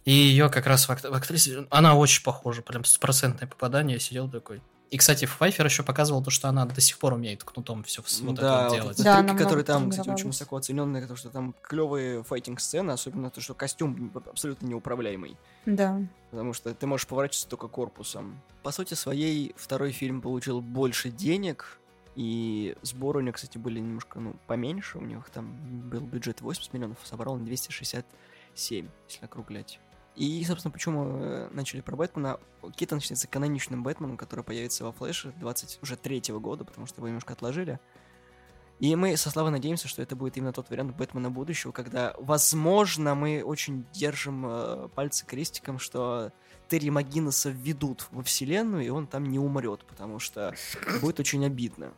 [0.05, 1.67] И ее как раз в, в актрисе...
[1.69, 3.95] Она очень похожа, прям стопроцентное попадание.
[3.95, 4.61] Я сидел такой...
[4.89, 8.35] И, кстати, Файфер еще показывал то, что она до сих пор умеет кнутом все вот
[8.35, 8.97] да, это вот делать.
[9.01, 13.39] Да, трюки, которые там, кстати, очень высоко оцененные, то, что там клевые файтинг-сцены, особенно то,
[13.39, 15.37] что костюм абсолютно неуправляемый.
[15.65, 16.01] Да.
[16.29, 18.41] Потому что ты можешь поворачиваться только корпусом.
[18.63, 21.79] По сути своей, второй фильм получил больше денег,
[22.15, 24.97] и сборы у него, кстати, были немножко, ну, поменьше.
[24.97, 29.79] У них там был бюджет 80 миллионов, собрал он 267, если округлять.
[30.15, 32.37] И, собственно, почему э, начали про Бэтмена.
[32.75, 37.07] Китон считается каноничным Бэтменом, который появится во Флэше 20 уже третьего года, потому что его
[37.07, 37.79] немножко отложили.
[38.79, 43.13] И мы со Славой надеемся, что это будет именно тот вариант Бэтмена будущего, когда, возможно,
[43.15, 46.33] мы очень держим э, пальцы крестиком, что
[46.67, 50.53] Терри Магинеса введут во вселенную, и он там не умрет, потому что
[50.99, 51.93] будет очень обидно.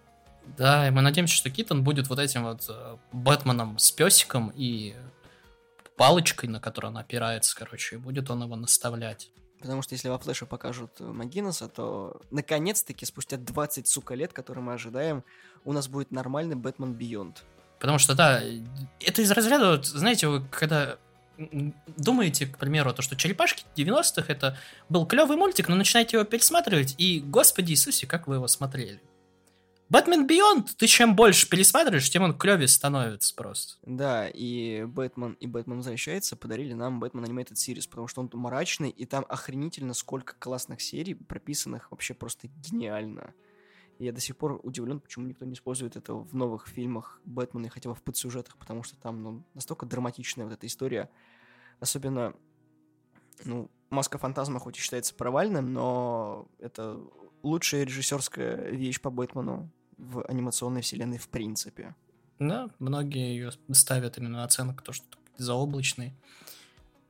[0.57, 4.95] Да, и мы надеемся, что Китон будет вот этим вот э, Бэтменом с песиком и
[5.95, 9.31] палочкой, на которую он опирается, короче, и будет он его наставлять.
[9.59, 14.73] Потому что если во Флэше покажут Магинеса, то наконец-таки спустя 20, сука, лет, которые мы
[14.73, 15.23] ожидаем,
[15.63, 17.43] у нас будет нормальный Бэтмен Бионд.
[17.79, 18.41] Потому что, да,
[18.99, 20.97] это из разряда, знаете, вы когда
[21.97, 24.57] думаете, к примеру, то, что «Черепашки 90-х» это
[24.89, 29.01] был клевый мультик, но начинаете его пересматривать, и, господи Иисусе, как вы его смотрели.
[29.93, 33.75] Бэтмен Бионд, ты чем больше пересматриваешь, тем он клевее становится просто.
[33.83, 38.89] Да, и Бэтмен и Бэтмен возвращается подарили нам Бэтмен Animated Series, потому что он мрачный,
[38.89, 43.35] и там охренительно сколько классных серий прописанных, вообще просто гениально.
[43.99, 47.69] И я до сих пор удивлен, почему никто не использует это в новых фильмах Бэтмена,
[47.69, 51.11] хотя бы в подсюжетах, потому что там ну, настолько драматичная вот эта история.
[51.79, 52.33] Особенно,
[53.45, 56.99] ну, «Маска фантазма» хоть и считается провальным, но это
[57.43, 61.95] лучшая режиссерская вещь по Бэтмену в анимационной вселенной в принципе.
[62.39, 65.05] Да, многие ее ставят именно оценку, то, что
[65.37, 66.13] заоблачный.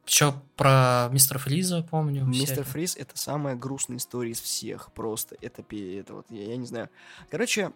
[0.05, 2.25] Еще про мистера Фриза помню.
[2.25, 4.91] Мистер Фриз это самая грустная история из всех.
[4.91, 6.89] Просто это, это вот, я, я не знаю.
[7.31, 7.71] Короче,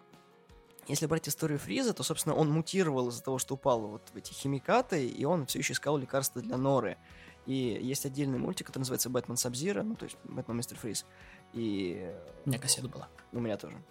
[0.88, 4.32] если брать историю Фриза, то, собственно, он мутировал из-за того, что упал вот в эти
[4.32, 6.98] химикаты, и он все еще искал лекарства для Норы.
[7.46, 11.06] И есть отдельный мультик, который называется «Бэтмен Сабзира», ну, то есть «Бэтмен Мистер Фриз».
[11.54, 12.14] И...
[12.44, 13.08] У меня кассета была.
[13.32, 13.82] У меня тоже.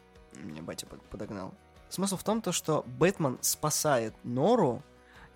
[0.43, 1.53] Меня батя подогнал.
[1.89, 4.83] Смысл в том, то, что Бэтмен спасает Нору,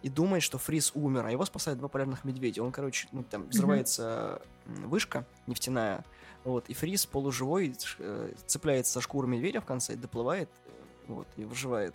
[0.01, 2.63] и думает, что Фриз умер, а его спасают два полярных медведя.
[2.63, 4.87] Он, короче, ну, там взрывается mm-hmm.
[4.87, 6.03] вышка нефтяная,
[6.43, 10.71] вот, и Фриз полуживой э, цепляется за шкуру медведя в конце, доплывает, э,
[11.07, 11.93] вот, и выживает.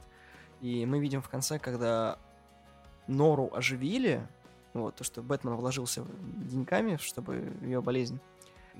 [0.60, 2.18] И мы видим в конце, когда
[3.08, 4.26] Нору оживили,
[4.72, 8.20] вот, то, что Бэтмен вложился деньгами, чтобы ее болезнь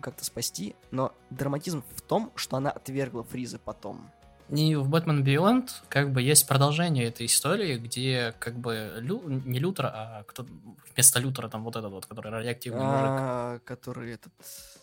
[0.01, 4.11] как-то спасти, но драматизм в том, что она отвергла Фриза потом.
[4.51, 9.23] И в Batman Beyond как бы есть продолжение этой истории, где как бы Лю...
[9.27, 10.47] не Лютер, а кто
[10.95, 13.65] вместо Лютера там вот этот вот, который радиоактивный а, мужик.
[13.65, 14.33] Который этот...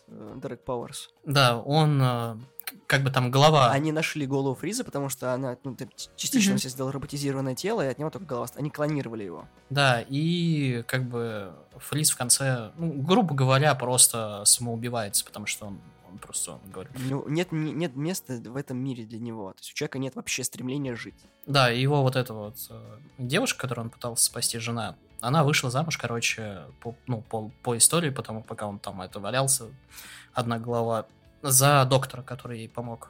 [0.08, 1.10] Дерек э, Пауэрс.
[1.26, 2.36] Да, он э,
[2.88, 3.72] как бы там голова...
[3.72, 5.76] Они нашли голову Фриза, потому что она ну,
[6.16, 6.70] частично mm-hmm.
[6.70, 8.48] сделала роботизированное тело, и от него только голова...
[8.56, 9.48] Они клонировали его.
[9.70, 15.80] Да, и как бы Фриз в конце, ну, грубо говоря, просто самоубивается, потому что он
[16.18, 16.92] просто говорит.
[16.98, 19.52] Ну, нет, нет места в этом мире для него.
[19.52, 21.16] То есть у человека нет вообще стремления жить.
[21.46, 25.70] Да, и его вот эта вот э, девушка, которую он пытался спасти, жена, она вышла
[25.70, 29.66] замуж, короче, по, ну, по, по истории, потому пока он там это валялся,
[30.34, 31.06] одна голова,
[31.42, 33.10] за доктора, который ей помог.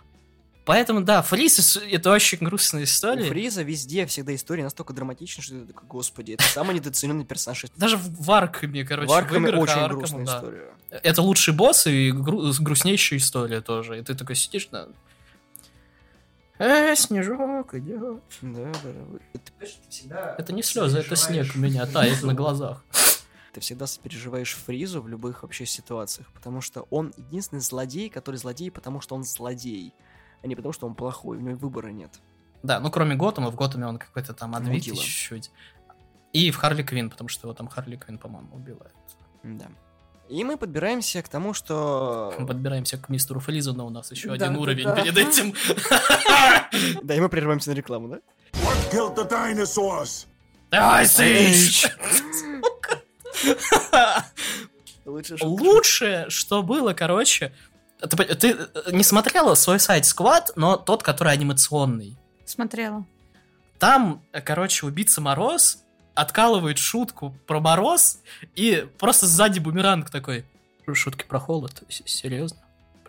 [0.66, 3.26] Поэтому, да, Фриз— это очень грустная история.
[3.26, 7.66] У Фриза везде всегда история настолько драматична, что ты такой, господи, это самый недооцененный персонаж.
[7.76, 9.10] Даже в Аркаме, короче.
[9.10, 10.38] В Аркаме очень Аркама, грустная да.
[10.38, 10.72] история.
[10.90, 14.00] Это лучший босс и гру- грустнейшая история тоже.
[14.00, 14.88] И ты такой сидишь, да,
[16.60, 18.22] Э, снежок идет.
[18.42, 19.40] Да, да.
[19.60, 22.86] Ты, всегда это не слезы, это снег у меня тает на глазах.
[23.54, 28.72] Ты всегда сопереживаешь Фризу в любых вообще ситуациях, потому что он единственный злодей, который злодей,
[28.72, 29.94] потому что он злодей
[30.44, 32.12] а не потому, что он плохой, у него выбора нет.
[32.62, 35.52] Да, ну кроме Готэма, в Готэме он какой-то там отбитый чуть-чуть.
[36.34, 38.94] И в Харли Квин, потому что его там Харли Квин, по-моему, убивает.
[39.44, 39.68] Да.
[40.30, 42.34] И мы подбираемся к тому, что...
[42.40, 44.96] Мы подбираемся к мистеру Фризу, но у нас еще да, один да, уровень да.
[44.96, 45.54] перед этим.
[47.04, 48.20] Да, и мы прерываемся на рекламу, да?
[48.54, 50.26] What killed the dinosaurs?
[50.72, 51.92] Ice Age!
[55.06, 57.54] Лучше, Лучшее, что было, короче,
[58.08, 62.18] ты, ты э, не смотрела свой сайт Squad, но тот, который анимационный?
[62.46, 63.06] Смотрела.
[63.80, 65.84] Там, короче, убийца Мороз
[66.16, 68.20] откалывает шутку про Мороз,
[68.56, 70.46] и просто сзади бумеранг такой.
[70.94, 71.84] Шутки про холод?
[71.90, 72.58] Серьезно?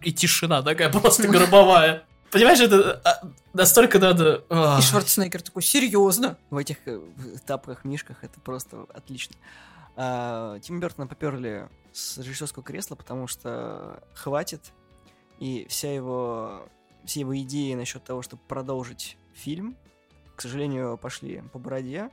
[0.01, 2.05] И тишина такая просто гробовая.
[2.31, 4.45] Понимаешь, это а, настолько надо...
[4.79, 6.37] И Шварценеггер такой, серьезно?
[6.51, 7.01] В этих э,
[7.47, 9.37] тапках, мишках это просто отлично.
[9.97, 14.73] А, Тим Бертона поперли с режиссерского кресла, потому что хватит
[15.39, 16.69] и вся его,
[17.05, 19.77] все его идеи насчет того, чтобы продолжить фильм,
[20.37, 22.11] к сожалению, пошли по бороде.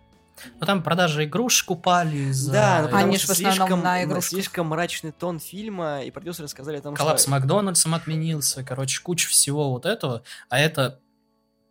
[0.60, 2.52] Ну там продажи игрушек упали за...
[2.52, 4.30] Да, но они же в основном слишком, на игрушках.
[4.30, 7.30] Слишком мрачный тон фильма, и продюсеры сказали о том, Коллапс что...
[7.30, 11.00] с Макдональдсом отменился, короче, куча всего вот этого, а это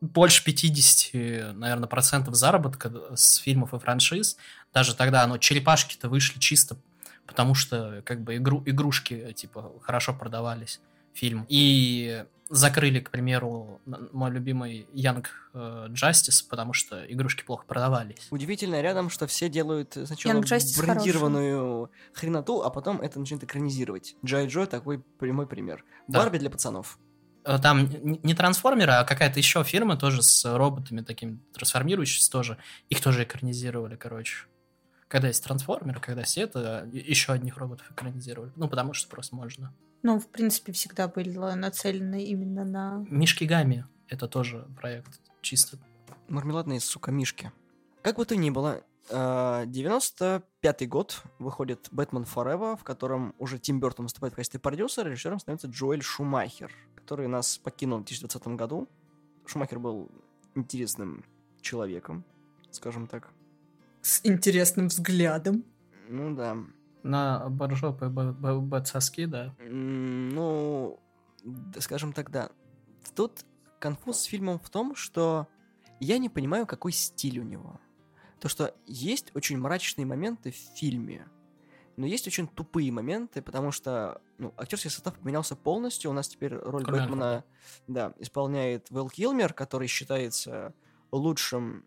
[0.00, 4.36] больше 50, наверное, процентов заработка с фильмов и франшиз.
[4.72, 6.76] Даже тогда, ну, черепашки-то вышли чисто
[7.26, 10.80] потому что, как бы, игру, игрушки, типа, хорошо продавались
[11.12, 11.46] фильм.
[11.48, 13.80] И закрыли, к примеру,
[14.12, 18.26] мой любимый Young э, Justice, потому что игрушки плохо продавались.
[18.30, 22.12] Удивительно рядом, что все делают сначала брендированную хороший.
[22.12, 24.16] хреноту, а потом это начинают экранизировать.
[24.24, 25.84] Джай Джо такой прямой пример.
[26.08, 26.18] Да.
[26.18, 26.98] Барби для пацанов.
[27.44, 32.58] Э, там не трансформеры, а какая-то еще фирма тоже с роботами такими трансформирующимися тоже.
[32.88, 34.46] Их тоже экранизировали, короче.
[35.06, 38.52] Когда есть трансформеры, когда есть это, еще одних роботов экранизировали.
[38.56, 39.72] Ну, потому что просто можно.
[40.02, 43.06] Ну, в принципе, всегда было нацелено именно на...
[43.08, 43.86] Мишки Гами.
[44.08, 45.78] Это тоже проект чисто.
[46.28, 47.52] Мармеладные, сука, мишки.
[48.02, 53.80] Как бы то ни было, 95-й э, год выходит «Бэтмен Forever», в котором уже Тим
[53.80, 58.88] Бертон выступает в качестве продюсера, режиссером становится Джоэль Шумахер, который нас покинул в 2020 году.
[59.46, 60.10] Шумахер был
[60.54, 61.24] интересным
[61.60, 62.24] человеком,
[62.70, 63.30] скажем так.
[64.02, 65.64] С интересным взглядом.
[66.08, 66.56] Ну да.
[67.02, 69.54] На боржопы б- б- б- соски, да.
[69.60, 71.00] Ну,
[71.78, 72.50] скажем так, да.
[73.14, 73.44] Тут
[73.78, 75.46] конфуз с фильмом в том, что
[76.00, 77.80] я не понимаю, какой стиль у него.
[78.38, 81.28] То, что есть очень мрачные моменты в фильме,
[81.96, 86.10] но есть очень тупые моменты, потому что ну, актерский состав поменялся полностью.
[86.10, 87.44] У нас теперь роль Колин Бэтмена
[87.86, 90.72] да, исполняет Вэл Килмер, который считается
[91.12, 91.84] лучшим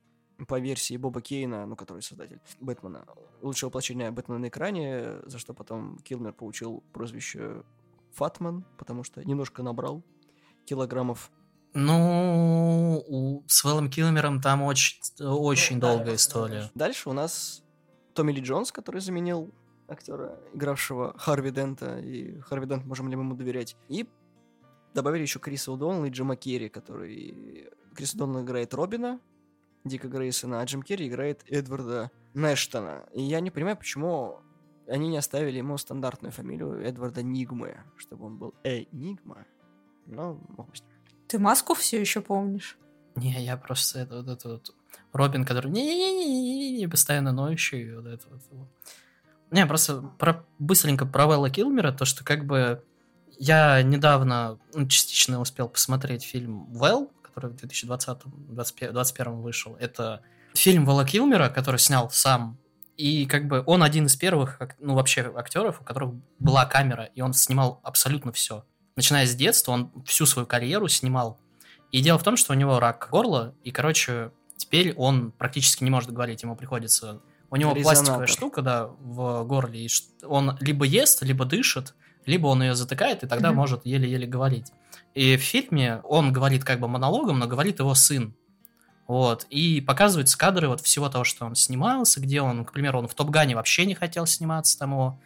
[0.48, 3.06] по версии Боба Кейна, ну, который создатель Бэтмена,
[3.42, 7.64] лучшее воплощение Бэтмена на экране, за что потом Килмер получил прозвище
[8.12, 10.04] Фатман, потому что немножко набрал
[10.66, 11.32] килограммов.
[11.74, 16.70] Ну, у, с Вэллом Килмером там очень, очень долгая история.
[16.76, 17.64] Дальше у нас
[18.14, 19.52] Томми Ли Джонс, который заменил
[19.88, 23.76] актера, игравшего Харви Дента, и Харви Дент, можем ли мы ему доверять.
[23.90, 24.08] И
[24.94, 27.70] добавили еще Криса Удонала и Джима Керри, который...
[27.96, 29.20] Крис Удонал играет Робина,
[29.84, 33.06] Дика Грейсона, а Джим Керри играет Эдварда Нэштона.
[33.14, 34.40] И я не понимаю, почему
[34.88, 39.46] они не оставили ему стандартную фамилию Эдварда Нигмы, чтобы он был Энигма.
[40.06, 40.90] Но мог бы с ним.
[41.28, 42.78] Ты маску все еще помнишь?
[43.16, 44.76] Не, я просто это вот это вот
[45.12, 48.68] Робин, который не-не-не-не-не, постоянно ноющий, вот это вот.
[49.52, 52.84] Не, просто про, быстренько про Вэлла Килмера, то, что как бы
[53.38, 59.76] я недавно ну, частично успел посмотреть фильм «Вэлл», который в 2020-2021 вышел.
[59.80, 60.22] Это
[60.54, 62.58] фильм Вэлла Килмера, который снял сам.
[62.96, 67.22] И как бы он один из первых, ну вообще актеров, у которых была камера, и
[67.22, 68.66] он снимал абсолютно все.
[68.96, 71.40] Начиная с детства, он всю свою карьеру снимал
[71.92, 75.92] и дело в том, что у него рак горла, и, короче, теперь он практически не
[75.92, 77.22] может говорить, ему приходится...
[77.52, 77.84] У него Резонатор.
[78.04, 79.90] пластиковая штука, да, в горле, и
[80.26, 81.94] он либо ест, либо дышит,
[82.26, 83.58] либо он ее затыкает, и тогда Мгм.
[83.58, 84.72] может еле-еле говорить.
[85.14, 88.34] И в фильме он говорит как бы монологом, но говорит его сын.
[89.08, 89.46] Вот.
[89.50, 93.14] И показываются кадры вот всего того, что он снимался, где он, к примеру, он в
[93.14, 95.20] Топ-Гане вообще не хотел сниматься, там его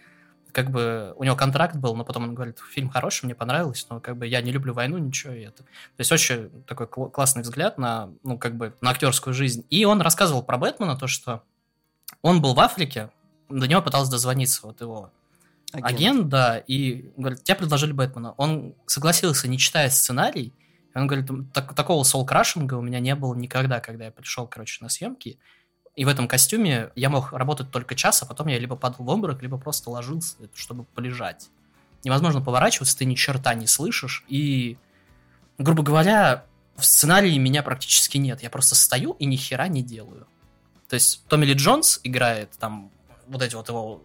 [0.52, 4.00] как бы у него контракт был, но потом он говорит, фильм хороший, мне понравилось, но
[4.00, 5.58] как бы я не люблю войну, ничего, и это.
[5.58, 9.67] То есть очень такой кл- классный взгляд на, ну, как бы, на актерскую жизнь.
[9.69, 11.43] И он рассказывал про Бэтмена, то, что
[12.23, 13.12] он был в Африке,
[13.50, 15.12] до него пытался дозвониться вот его
[15.72, 18.34] агент, да, и говорит, тебе предложили Бэтмена.
[18.38, 20.54] Он согласился, не читая сценарий,
[20.96, 24.90] он говорит, «Так- такого соул-крашинга у меня не было никогда, когда я пришел, короче, на
[24.90, 25.38] съемки.
[25.96, 29.10] И в этом костюме я мог работать только час, а потом я либо падал в
[29.10, 31.50] обморок, либо просто ложился, чтобы полежать.
[32.04, 34.24] Невозможно поворачиваться, ты ни черта не слышишь.
[34.28, 34.78] И,
[35.58, 38.44] грубо говоря, в сценарии меня практически нет.
[38.44, 40.28] Я просто стою и ни хера не делаю.
[40.88, 42.92] То есть Томми Ли Джонс играет там
[43.28, 44.02] вот эти вот его...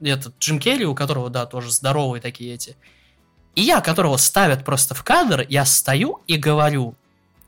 [0.00, 2.76] Этот Джим Керри, у которого, да, тоже здоровые такие эти.
[3.54, 6.94] И я, которого ставят просто в кадр, я стою и говорю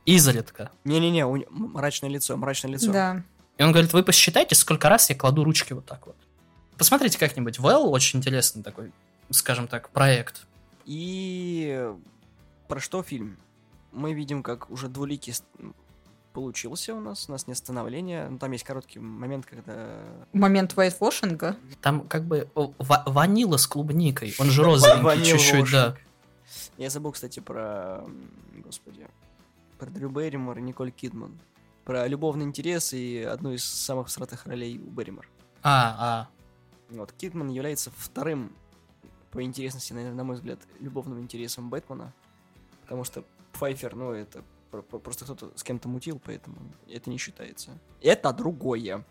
[0.05, 0.71] изредка.
[0.85, 2.93] Не-не-не, у мрачное лицо, мрачное лицо.
[2.93, 3.23] Да.
[3.57, 6.17] И он говорит, вы посчитайте, сколько раз я кладу ручки вот так вот.
[6.77, 7.59] Посмотрите как-нибудь.
[7.59, 8.93] Well, очень интересный такой,
[9.31, 10.47] скажем так, проект.
[10.85, 11.89] И
[12.69, 13.39] про что фильм?
[13.93, 15.35] Мы видим, как уже двуликий
[16.35, 18.29] получился у нас, у нас не становление.
[18.29, 20.01] Ну, там есть короткий момент, когда...
[20.33, 21.57] Момент вайтвошинга.
[21.81, 24.35] Там как бы ва- ванила с клубникой.
[24.39, 25.97] Он же розовенький чуть-чуть, да.
[26.77, 28.05] Я забыл, кстати, про...
[28.65, 29.07] Господи.
[29.79, 31.39] Про Дрю Берримор и Николь Кидман.
[31.85, 35.29] Про любовный интерес и одну из самых всратых ролей у Берримор.
[35.63, 36.29] А,
[36.91, 38.53] Вот, Кидман является вторым
[39.31, 42.13] по интересности, наверное, на мой взгляд, любовным интересом Бэтмена.
[42.83, 44.43] Потому что Пфайфер, ну, это
[44.83, 46.57] просто кто-то с кем-то мутил, поэтому
[46.89, 47.79] это не считается.
[48.01, 49.05] Это другое.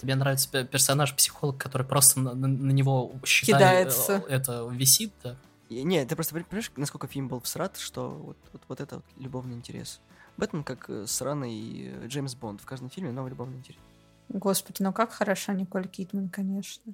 [0.00, 4.24] Тебе нравится пе- персонаж-психолог, который просто на, на- на него считай, Кидается.
[4.28, 5.36] э, Это висит, да?
[5.70, 9.54] Не, ты просто понимаешь, насколько фильм был всрат, что вот, вот, вот это вот любовный
[9.54, 10.00] интерес.
[10.36, 12.60] Бэтмен как э, сраный э, Джеймс Бонд.
[12.60, 13.80] В каждом фильме новый любовный интерес.
[14.28, 16.92] Господи, ну как хороша Николь Кидман, конечно.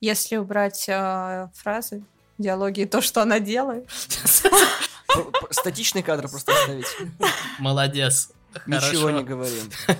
[0.00, 2.02] Если убрать э, фразы,
[2.38, 3.88] диалоги и то, что она делает.
[5.50, 6.86] Статичный кадр просто оставить.
[7.58, 8.32] Молодец.
[8.66, 9.70] Ничего не говорим.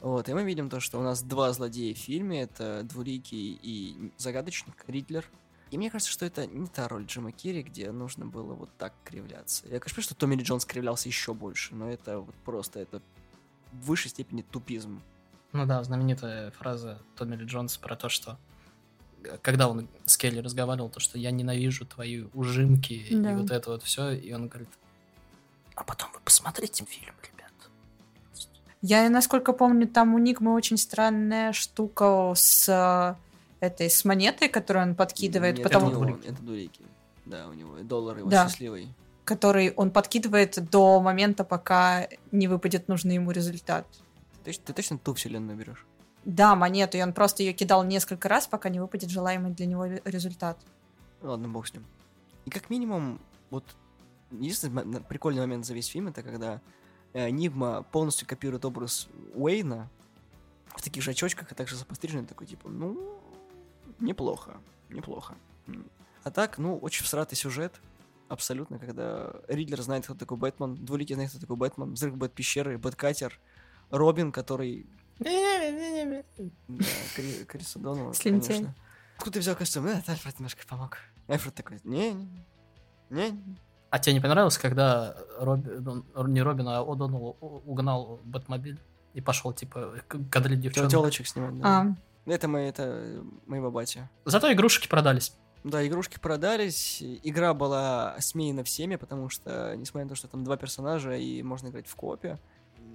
[0.00, 2.42] Вот, и мы видим то, что у нас два злодея в фильме.
[2.42, 5.24] Это Двуликий и Загадочник, Ридлер.
[5.70, 8.94] И мне кажется, что это не та роль Джима Керри, где нужно было вот так
[9.04, 9.66] кривляться.
[9.68, 13.02] Я, конечно, что Томми Ли Джонс кривлялся еще больше, но это вот просто, это
[13.72, 15.02] в высшей степени тупизм.
[15.52, 18.38] Ну да, знаменитая фраза Томми Ли Джонса про то, что
[19.42, 23.32] когда он с Келли разговаривал, то, что я ненавижу твои ужимки Да.
[23.32, 24.68] и вот это вот все, и он говорит,
[25.74, 27.52] а потом вы посмотрите фильм, ребят.
[28.80, 34.86] Я, насколько помню, там у Нигмы очень странная штука с э, этой, с монетой, которую
[34.88, 35.58] он подкидывает.
[35.58, 35.88] Нет, потом...
[35.88, 36.84] это, не он, это Двуликий.
[37.26, 38.48] Да, у него доллар его Да.
[38.48, 38.88] счастливый.
[39.24, 43.86] который он подкидывает до момента, пока не выпадет нужный ему результат.
[44.42, 45.84] Ты, ты точно ту вселенную берешь?
[46.28, 49.86] Да, монету, и он просто ее кидал несколько раз, пока не выпадет желаемый для него
[50.04, 50.58] результат.
[51.22, 51.86] Ладно, бог с ним.
[52.44, 53.18] И как минимум,
[53.48, 53.64] вот
[54.30, 56.60] единственный прикольный момент за весь фильм, это когда
[57.14, 59.88] э, Нигма полностью копирует образ Уэйна
[60.76, 63.18] в таких же очочках, а также запостриженный, такой, типа, ну,
[63.98, 64.58] неплохо,
[64.90, 65.34] неплохо.
[66.24, 67.80] А так, ну, очень всратый сюжет,
[68.28, 73.40] абсолютно, когда Ридлер знает, кто такой Бэтмен, Двуликий знает, кто такой Бэтмен, Взрыв Бэт-пещеры, Бэткатер,
[73.88, 74.86] Робин, который
[77.46, 78.74] Криса Донова, конечно.
[79.16, 79.86] Откуда ты взял костюм?
[79.86, 80.98] Э, Альфред немножко помог.
[81.28, 82.12] Альфред такой, не,
[83.10, 83.56] не, не,
[83.90, 88.78] А тебе не понравилось, когда Робби- ну, не Робин, а О'Доннелл угнал Бэтмобиль
[89.14, 90.90] и пошел, типа, к- кадрить девчонок?
[90.90, 91.80] телочек снимать, да.
[92.26, 94.08] А, Это, мы, это моего батя.
[94.24, 95.34] Зато игрушки продались.
[95.64, 100.56] Да, игрушки продались, игра была осмеяна всеми, потому что, несмотря на то, что там два
[100.56, 102.38] персонажа и можно играть в копе,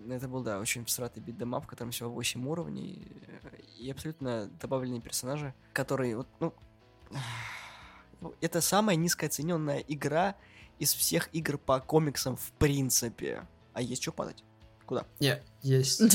[0.10, 3.08] это был, да, очень всратый битдемап, в котором всего 8 уровней,
[3.78, 6.54] и абсолютно добавленные персонажи, которые, вот, ну,
[8.22, 10.36] ну, это самая низкооцененная игра
[10.80, 13.48] из всех игр по комиксам в принципе.
[13.74, 14.44] А есть что падать?
[14.86, 15.06] Куда?
[15.20, 16.02] Не, есть.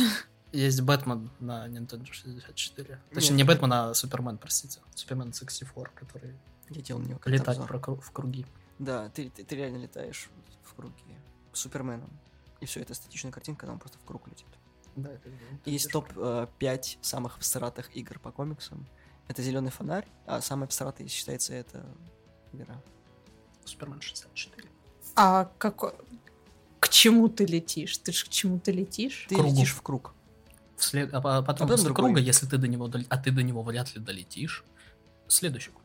[0.51, 2.99] Есть Бэтмен на Nintendo 64.
[3.13, 4.81] Точнее, не Бэтмен, а Супермен, простите.
[4.95, 6.35] Супермен 64, который
[6.71, 8.47] Я делал мне летать в круги.
[8.79, 10.31] Да, ты, ты, ты реально летаешь
[10.63, 10.95] в круге
[11.53, 12.09] с Суперменом.
[12.61, 14.47] И все, это статичная картинка, когда он просто в круг летит.
[14.97, 16.47] Да, это- это Есть дешево.
[16.57, 18.87] топ-5 самых всратых игр по комиксам.
[19.29, 21.87] Это зеленый фонарь, а самый всратый считается это
[22.53, 22.81] игра.
[23.65, 24.69] Супермен 64.
[25.15, 25.95] а как...
[26.81, 27.99] К чему ты летишь?
[27.99, 29.27] Ты же к чему ты летишь?
[29.29, 29.51] Ты Кругу.
[29.51, 30.15] летишь в круг.
[30.77, 31.13] Вслед...
[31.13, 32.05] А по- потом, потом после другой.
[32.13, 34.65] круга, если ты до него дол- а ты до него вряд ли долетишь,
[35.27, 35.83] следующий круг.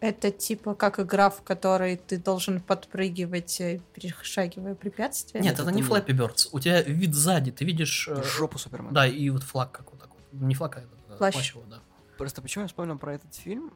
[0.00, 5.40] Это типа как игра, в которой ты должен подпрыгивать, э, перешагивая препятствия?
[5.40, 6.48] Нет, это это не Flappy Birds.
[6.52, 8.08] У тебя вид сзади, ты видишь...
[8.08, 8.92] э, Жопу Супермена.
[8.92, 10.20] Да, и вот флаг как вот так вот.
[10.32, 11.34] Не флаг, а этот, э, Плащ.
[11.34, 11.80] плащ его, да.
[12.16, 13.72] Просто почему я вспомнил про этот фильм?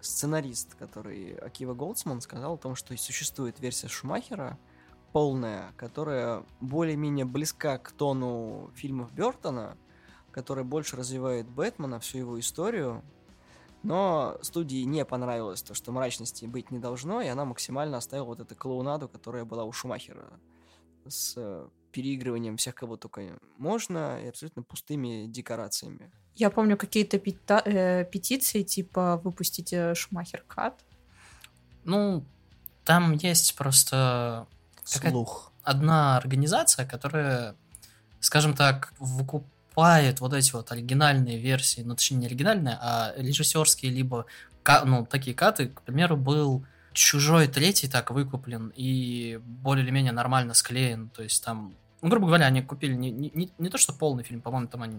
[0.00, 4.58] Сценарист, который Акива Голдсман сказал о том, что существует версия Шумахера,
[5.12, 9.76] полная, которая более-менее близка к тону фильмов Бертона,
[10.32, 13.02] которая больше развивает Бэтмена, всю его историю,
[13.82, 18.40] но студии не понравилось то, что мрачности быть не должно, и она максимально оставила вот
[18.40, 20.28] эту клоунаду, которая была у Шумахера
[21.06, 26.10] с э, переигрыванием всех, кого только можно, и абсолютно пустыми декорациями.
[26.34, 30.84] Я помню какие-то пита- э, петиции, типа выпустите Шумахер Кат.
[31.84, 32.24] Ну,
[32.84, 34.46] там есть просто
[34.84, 35.52] Слух.
[35.62, 37.56] одна организация, которая,
[38.20, 38.92] скажем так,
[39.80, 44.26] выкупает вот эти вот оригинальные версии, ну, точнее, не оригинальные, а режиссерские, либо,
[44.84, 50.54] ну, такие каты, к примеру, был чужой третий так выкуплен и более или менее нормально
[50.54, 54.24] склеен, то есть там, ну, грубо говоря, они купили не, не, не- то, что полный
[54.24, 54.96] фильм, по-моему, там они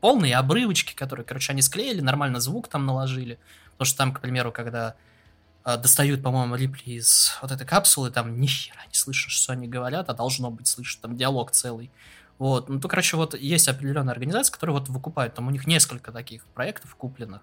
[0.00, 3.38] полные обрывочки, которые, короче, они склеили, нормально звук там наложили,
[3.72, 4.94] потому что там, к примеру, когда
[5.64, 9.66] а, достают, по-моему, Рипли из вот этой капсулы, там ни хера не слышно, что они
[9.66, 11.90] говорят, а должно быть слышно, там диалог целый.
[12.38, 16.12] Вот, ну, то, короче, вот есть определенная организация, которая вот выкупает, там у них несколько
[16.12, 17.42] таких проектов купленных,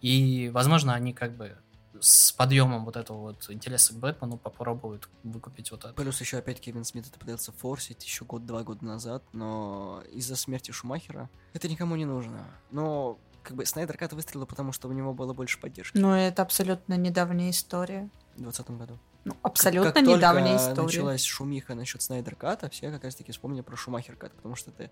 [0.00, 1.56] и, возможно, они как бы
[2.00, 5.94] с подъемом вот этого вот интереса к Бэтмену попробуют выкупить вот это.
[5.94, 10.72] Плюс еще опять Кевин Смит это пытался форсить еще год-два года назад, но из-за смерти
[10.72, 12.44] Шумахера это никому не нужно.
[12.72, 16.42] Но как бы Снайдер Кат выстрелил, потому что у него было больше поддержки Ну, это
[16.42, 18.08] абсолютно недавняя история.
[18.34, 18.98] в 2020 году.
[19.24, 20.86] Ну, абсолютно как недавняя только история.
[20.86, 24.70] началась шумиха насчет Снайдер Ката, все как раз таки вспомнили про Шумахер Кат, потому что
[24.70, 24.90] это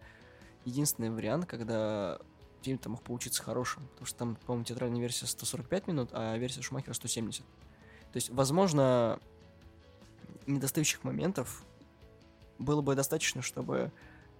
[0.64, 2.18] единственный вариант, когда
[2.62, 3.86] фильм там мог получиться хорошим.
[3.88, 7.42] Потому что там, по-моему, театральная версия 145 минут, а версия Шумахера 170.
[7.42, 7.46] То
[8.14, 9.18] есть, возможно,
[10.46, 11.64] недостающих моментов
[12.58, 13.92] было бы достаточно, чтобы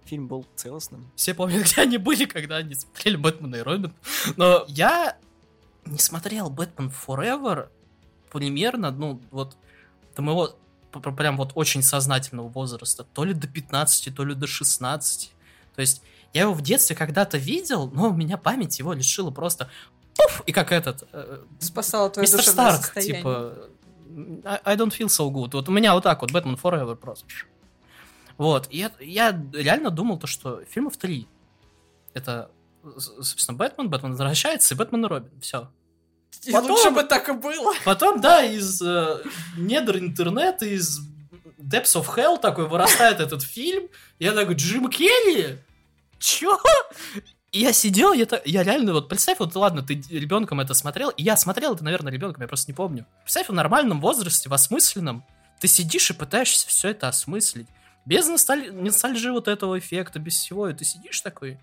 [0.05, 1.11] фильм был целостным.
[1.15, 3.93] Все помнят, где они были, когда они смотрели Бэтмена и Робин.
[4.35, 5.17] Но я
[5.85, 7.69] не смотрел Бэтмен Forever
[8.31, 9.57] примерно, ну, вот
[10.15, 10.55] до моего
[10.91, 15.31] п- п- прям вот очень сознательного возраста, то ли до 15, то ли до 16.
[15.75, 16.01] То есть
[16.33, 19.69] я его в детстве когда-то видел, но у меня память его лишила просто
[20.15, 23.17] пуф, и как этот э, Спасала твое Мистер Старк, состояние.
[23.17, 23.53] типа
[24.43, 25.51] I, I don't feel so good.
[25.53, 27.25] Вот у меня вот так вот Бэтмен Forever просто.
[28.37, 31.27] Вот, и я, я реально думал то, что фильмов три.
[32.13, 32.51] Это,
[32.97, 35.31] собственно, Бэтмен, Бэтмен возвращается и Бэтмен и Робин.
[35.39, 35.69] Все.
[36.43, 37.73] И Потом- лучше бы так и было.
[37.85, 39.21] Потом, да, из э,
[39.57, 40.99] недр интернета, из
[41.59, 43.87] Depths of Hell такой вырастает этот фильм.
[44.19, 45.57] Я такой, Джим Керри?
[46.19, 46.59] Чё?
[47.51, 51.09] И я сидел, я, та- я реально, вот представь, вот ладно, ты ребенком это смотрел,
[51.09, 53.05] и я смотрел это, наверное, ребенком, я просто не помню.
[53.23, 55.25] Представь, в нормальном возрасте, в осмысленном,
[55.59, 57.67] ты сидишь и пытаешься все это осмыслить.
[58.05, 58.71] Без носталь...
[58.73, 60.69] ностальжи вот этого эффекта, без всего.
[60.69, 61.59] И ты сидишь такой...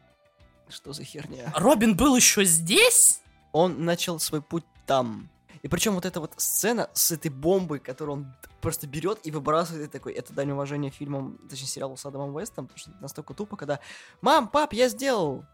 [0.69, 1.53] Что за херня?
[1.57, 3.21] Робин был еще здесь?
[3.59, 5.29] Он начал свой путь там.
[5.63, 9.89] И причем вот эта вот сцена с этой бомбой, которую он просто берет и выбрасывает,
[9.89, 13.57] и такой, это дань уважения фильмам, точнее, сериалу с Адамом Вестом, потому что настолько тупо,
[13.57, 13.81] когда
[14.21, 15.45] «Мам, пап, я сделал!»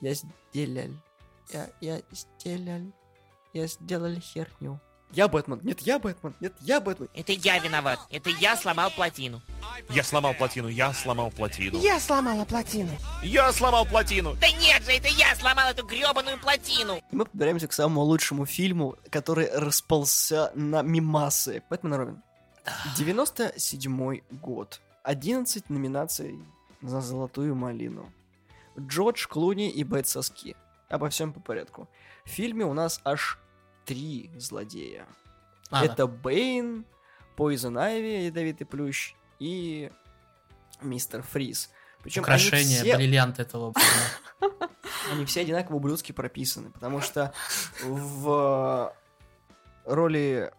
[0.00, 0.94] «Я сделал.
[1.52, 2.92] Я, я сделал.
[3.52, 4.80] Я сделал херню».
[5.12, 5.60] Я Бэтмен.
[5.62, 6.34] Нет, я Бэтмен.
[6.40, 7.08] Нет, я Бэтмен.
[7.14, 7.98] Это я виноват.
[8.10, 9.40] Это я сломал плотину.
[9.88, 11.78] Я сломал плотину, я сломал плотину.
[11.78, 12.90] Я сломала плотину.
[13.22, 14.36] Я сломал плотину.
[14.40, 16.96] Да нет же, это я сломал эту гребаную плотину.
[16.96, 21.62] И мы подбираемся к самому лучшему фильму, который расползся на мимасы.
[21.70, 22.22] Бэтмен и Робин.
[22.96, 24.80] 97 год.
[25.04, 26.38] 11 номинаций
[26.82, 28.12] за «Золотую малину».
[28.78, 30.54] Джордж Клуни и Бет Соски.
[30.90, 31.88] Обо всем по порядку.
[32.24, 33.38] В фильме у нас аж
[33.88, 35.06] три злодея.
[35.70, 35.92] А, да.
[35.92, 36.84] Это Бэйн,
[37.36, 39.90] Пойзен Айви, Ядовитый Плющ и
[40.82, 41.70] Мистер Фриз.
[42.02, 43.72] Причем Украшение, все, бриллиант этого
[45.10, 47.32] они все одинаково ублюдски прописаны, потому что
[47.82, 48.94] в
[49.84, 50.52] роли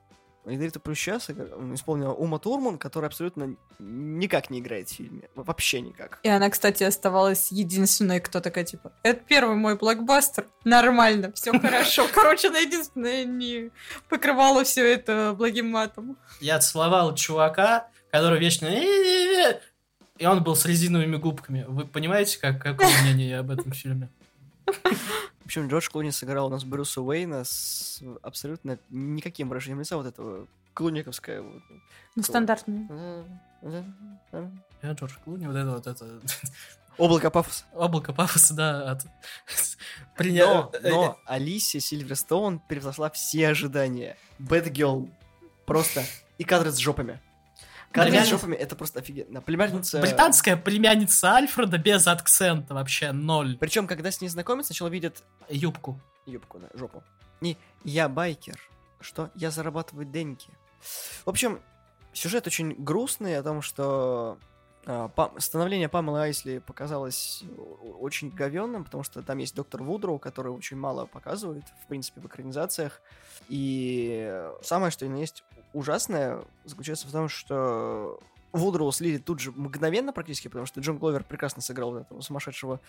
[0.46, 5.30] Ядовитого Плюща сыгра- исполнила Ума Турман, которая абсолютно никак не играет в фильме.
[5.36, 6.20] Вообще никак.
[6.24, 12.08] И она, кстати, оставалась единственной, кто такая, типа, это первый мой блокбастер, нормально, все хорошо.
[12.14, 13.72] Короче, она единственная не
[14.10, 16.18] покрывала все это благим матом.
[16.42, 18.68] Я целовал чувака, который вечно...
[20.18, 21.66] И он был с резиновыми губками.
[21.68, 24.10] Вы понимаете, как, какое мнение об этом фильме?
[25.50, 30.06] В общем, Джордж Клуни сыграл у нас Брюса Уэйна с абсолютно никаким выражением лица, вот
[30.06, 31.42] этого клуниковское.
[31.42, 31.64] вот.
[32.16, 33.26] Ну, стандартная.
[34.84, 36.22] Я Джордж Клуни, вот это вот это...
[37.00, 37.66] Облако пафоса.
[37.74, 39.06] Облако пафоса, да, от...
[39.06, 39.10] Но,
[40.16, 40.70] Приня...
[40.84, 44.18] но Алисия Сильверстоун превзошла все ожидания.
[44.38, 45.10] Бэтгелл.
[45.66, 46.04] Просто.
[46.38, 47.20] И кадры с жопами.
[47.92, 49.42] Племянница- жопами это просто офигенно.
[49.42, 50.00] Племянница...
[50.00, 53.58] Британская племянница Альфреда без акцента вообще ноль.
[53.58, 56.00] Причем, когда с ней знакомятся, сначала видят Юбку.
[56.26, 57.04] юбку, да, жопу.
[57.42, 58.60] И я байкер.
[59.00, 59.32] Что?
[59.34, 60.46] Я зарабатываю деньги.
[61.26, 61.62] В общем,
[62.14, 64.38] сюжет очень грустный о том, что
[64.86, 67.44] а, становление Памелы Айсли показалось
[68.00, 72.28] очень говенным, потому что там есть доктор Вудроу, который очень мало показывает, в принципе, в
[72.28, 73.02] экранизациях.
[73.50, 75.44] И самое, что и есть
[75.74, 78.20] ужасное, заключается в том, что
[78.52, 82.80] Вудроу слили тут же мгновенно практически, потому что Джон Гловер прекрасно сыграл этого сумасшедшего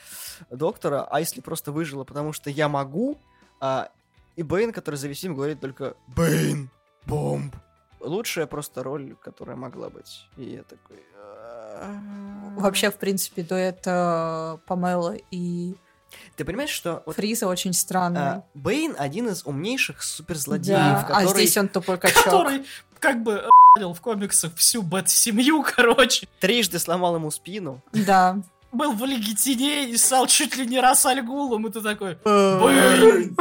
[0.50, 3.18] доктора, Айсли просто выжила, потому что я могу,
[3.60, 3.90] а,
[4.36, 6.70] и Бэйн, который за весь фильм говорит только «Бэйн!
[7.06, 7.54] Bomb!»
[8.00, 10.26] Лучшая просто роль, которая могла быть.
[10.38, 10.96] И я такой...
[12.56, 15.74] Вообще, в принципе, дуэт э, Памела и
[16.36, 18.20] Ты понимаешь, что вот, Фриза очень странный.
[18.20, 22.24] а, Бэйн один из умнейших суперзлодеев, да, а который здесь он тупой качок.
[22.24, 22.64] Который
[22.98, 23.44] как бы
[23.76, 26.28] в комиксах всю bat -семью, короче.
[26.40, 27.80] трижды сломал ему спину.
[27.92, 28.38] Да.
[28.72, 32.16] Был в Лиге Теней и стал чуть ли не раз Альгулом, и ты такой...
[32.24, 33.34] Бэйн!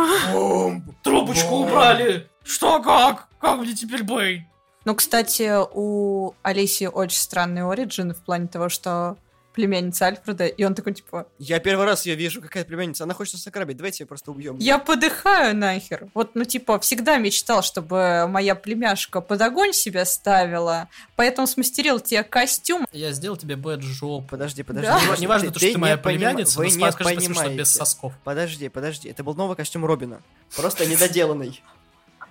[1.04, 2.28] Трубочку убрали!
[2.44, 3.28] Что, как?
[3.40, 4.46] Как мне теперь Бэйн?
[4.86, 9.18] Ну, кстати, у Алисии очень странный оригин в плане того, что
[9.54, 13.04] племянница Альфреда, и он такой, типа, Я первый раз ее вижу, какая племянница.
[13.04, 14.58] Она хочет нас ограбить, давайте ее просто убьем.
[14.58, 16.10] я подыхаю нахер.
[16.14, 22.24] Вот, ну, типа, всегда мечтал, чтобы моя племяшка под огонь себя ставила, поэтому смастерил тебе
[22.24, 22.86] костюм.
[22.92, 24.28] Я сделал тебе bat жопу.
[24.30, 24.88] Подожди, подожди.
[24.88, 25.16] Да?
[25.16, 27.66] Не, не важно, то, что ты моя племянница, вы но не спасибо, что без понимаете.
[27.66, 28.14] сосков.
[28.24, 29.10] Подожди, подожди.
[29.10, 30.22] Это был новый костюм Робина.
[30.56, 31.62] Просто недоделанный.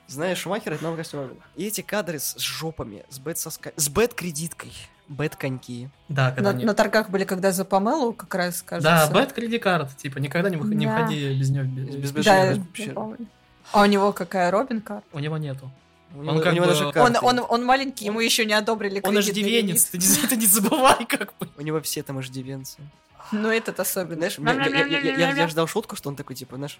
[0.06, 1.40] Знаешь, Шумахер это новый костюм Робина.
[1.56, 4.14] И эти кадры с жопами, с bat
[5.08, 5.14] соска...
[5.14, 5.88] с бэт кредиткой, бэт коньки.
[6.08, 8.88] Да, когда На, не- на торгах были, когда за Памелу как раз, кажется.
[8.90, 10.98] Да, bat credit card, типа, никогда не, выход- не Да.
[10.98, 11.64] входи без нее.
[11.64, 12.88] без- Без без- Да, без.
[13.72, 15.04] А у него какая Робин карта?
[15.12, 15.70] У него нету.
[16.14, 18.46] У Он него, как у него бы- даже Он- Он, он, он маленький, ему еще
[18.46, 21.48] не одобрили Он иждивенец, ты не, ты не забывай, как бы.
[21.58, 22.78] У него все там иждивенцы.
[23.30, 24.30] Ну, этот особенно.
[24.30, 26.78] Знаешь, я, я- я- я- я- я ждал шутку, что он такой, типа, знаешь,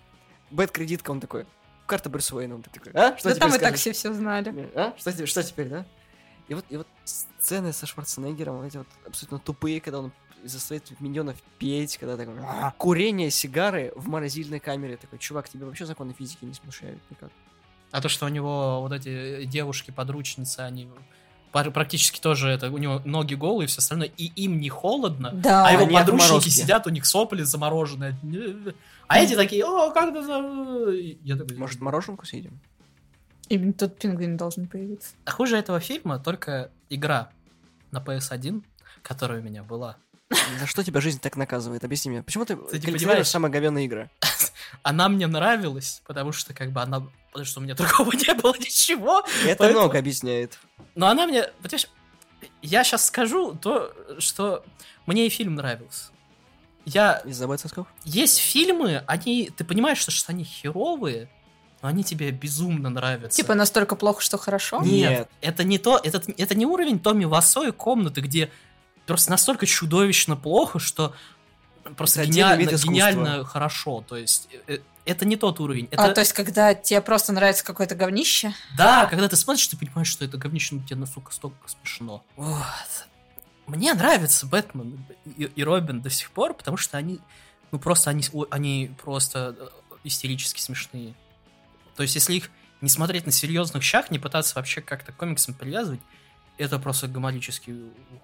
[0.51, 1.45] бэт кредитка, он такой,
[1.85, 3.15] карта Брюса Уэйна, он такой, а?
[3.19, 4.71] Что Да теперь там и так все все знали.
[4.75, 4.95] А?
[4.97, 5.85] Что теперь, что теперь, да?
[6.49, 10.13] И вот, и вот сцены со Шварценеггером, вот эти вот абсолютно тупые, когда он
[10.45, 12.35] заставляет миньонов петь, когда такой...
[12.43, 12.73] «А».
[12.79, 14.97] Курение сигары в морозильной камере.
[14.97, 17.31] Такой, чувак, тебе вообще законы физики не смущают никак.
[17.91, 20.89] А то, что у него вот эти девушки-подручницы, они
[21.51, 25.67] практически тоже это, у него ноги голые и все остальное, и им не холодно, Да.
[25.67, 26.51] а его они подручники отморозки.
[26.51, 28.17] сидят, у них сопли замороженные.
[29.09, 30.23] А эти такие, о, как ты...
[30.23, 32.61] за-» И Я такой, Может, мороженку съедем?
[33.49, 35.11] Именно тут пингвин должен появиться.
[35.25, 37.31] А хуже этого фильма только игра
[37.91, 38.63] на PS1,
[39.03, 39.97] которая у меня была.
[40.61, 41.85] За что тебя жизнь так наказывает?
[41.85, 42.23] Объясни мне.
[42.23, 43.27] Почему ты, не коллекционируешь понимаешь?
[43.29, 44.11] самые говёные игры?
[44.83, 47.07] Она мне нравилась, потому что как бы она...
[47.33, 49.21] Потому что у меня другого не было ничего.
[49.45, 50.59] Это Поэтому- много объясняет.
[50.95, 51.45] Но она мне...
[51.63, 51.89] Понимаешь,
[52.61, 54.65] я сейчас скажу то, что
[55.07, 56.11] мне и фильм нравился.
[56.85, 57.19] Я...
[57.25, 57.87] Из-за бойцовсков?
[58.05, 59.51] Есть фильмы, они...
[59.57, 61.31] Ты понимаешь, что, что они херовые,
[61.83, 63.37] но они тебе безумно нравятся.
[63.37, 64.81] Типа настолько плохо, что хорошо?
[64.83, 65.31] Нет, Нет.
[65.41, 68.51] это не то, это, это не уровень Томми Васо и комнаты, где
[69.07, 71.15] просто настолько чудовищно плохо, что
[71.97, 74.05] просто Это гениально, гениально хорошо.
[74.07, 75.89] То есть э, это не тот уровень.
[75.91, 78.53] Это, А, то есть, когда тебе просто нравится какое-то говнище?
[78.77, 82.23] Да, когда ты смотришь, ты понимаешь, что это говнище, ну тебе настолько столько смешно.
[82.37, 83.07] Вот.
[83.67, 87.21] Мне нравится Бэтмен и, и Робин до сих пор, потому что они,
[87.71, 89.69] ну просто они, они просто э,
[90.05, 91.15] истерически смешные.
[91.99, 95.53] То есть, если их не смотреть на серьезных щах, не пытаться вообще как-то к комиксам
[95.53, 95.99] привязывать,
[96.59, 97.75] это просто гоморический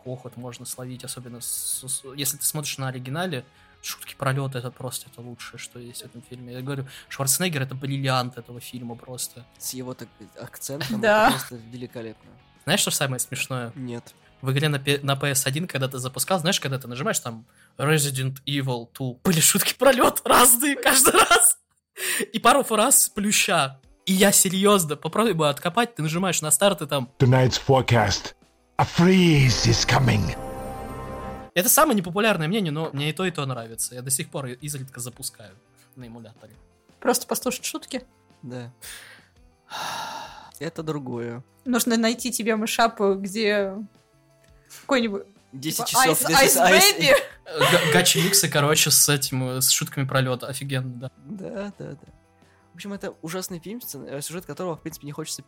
[0.05, 3.45] хохот можно словить, особенно с- с- если ты смотришь на оригинале,
[3.83, 6.53] шутки пролета это просто это лучшее, что есть в этом фильме.
[6.55, 9.45] Я говорю, Шварценеггер это бриллиант этого фильма просто.
[9.59, 10.09] С его так
[10.41, 11.27] акцентом Да.
[11.29, 12.31] это просто великолепно.
[12.63, 13.73] Знаешь, что самое смешное?
[13.75, 14.15] Нет.
[14.41, 17.45] В игре на, на PS1, когда ты запускал, знаешь, когда ты нажимаешь там
[17.77, 21.59] Resident Evil 2, были шутки пролет разные каждый раз.
[22.33, 23.81] И пару раз плюща.
[24.07, 27.11] И я серьезно, попробуй бы откопать, ты нажимаешь на старт и там...
[27.19, 28.35] Tonight's forecast.
[28.77, 30.37] A freeze is coming.
[31.55, 33.95] Это самое непопулярное мнение, но мне и то, и то нравится.
[33.95, 35.55] Я до сих пор изредка запускаю
[35.97, 36.53] на эмуляторе.
[37.01, 38.03] Просто послушать шутки?
[38.43, 38.73] Да.
[40.59, 41.43] Это другое.
[41.65, 43.75] Нужно найти тебе мышап, где
[44.83, 45.23] какой-нибудь...
[45.55, 46.23] 10 типа, часов.
[46.23, 47.93] Ice, this is Ice Baby.
[47.93, 50.47] Гачи миксы, короче, с этим, э, с шутками пролета.
[50.47, 51.11] Офигенно, да.
[51.17, 52.13] Да, да, да.
[52.73, 55.45] В общем, это ужасный фильм, э, сюжет которого, в принципе, не хочется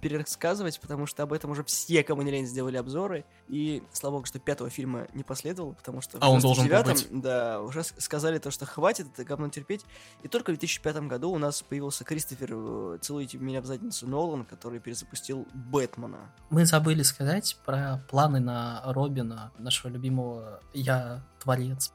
[0.00, 3.24] пересказывать, потому что об этом уже все, кому не лень, сделали обзоры.
[3.48, 6.74] И слава богу, что пятого фильма не последовало, потому что в А он должен был
[6.74, 9.84] 99-м, да, уже сказали то, что хватит это говно терпеть.
[10.22, 14.44] И только в 2005 году у нас появился Кристофер э, «Целуйте меня в задницу» Нолан,
[14.44, 16.32] который перезапустил Бэтмена.
[16.50, 21.92] Мы забыли сказать про планы на Робина, нашего любимого «Я творец».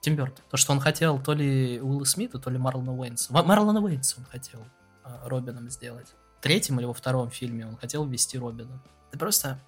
[0.00, 0.44] Тим Бёртон.
[0.48, 3.32] То, что он хотел то ли Уилла Смита, то ли Марлона Уэйнса.
[3.32, 4.64] Марлона Уэйнса он хотел
[5.02, 6.14] а, Робином сделать.
[6.38, 8.80] В третьем или во втором фильме он хотел ввести Робина.
[9.10, 9.58] Ты просто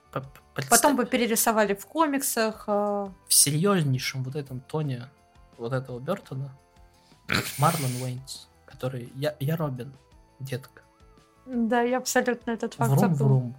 [0.55, 2.65] представь, Потом бы перерисовали в комиксах.
[2.69, 5.09] а, в серьезнейшем вот этом тоне
[5.57, 6.57] вот этого Бертона
[7.59, 9.93] Марлон Уэйнс, который «Я, я Робин,
[10.39, 10.83] детка».
[11.47, 13.17] Да, я абсолютно этот факт забыла.
[13.17, 13.57] Врум-врум.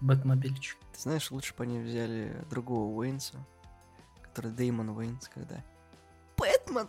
[0.00, 0.76] Бэтмобильчик.
[0.92, 3.36] Ты знаешь, лучше бы они взяли другого Уэйнса,
[4.22, 5.62] который Деймон Уэйнс, когда...
[6.36, 6.88] Бэтмен!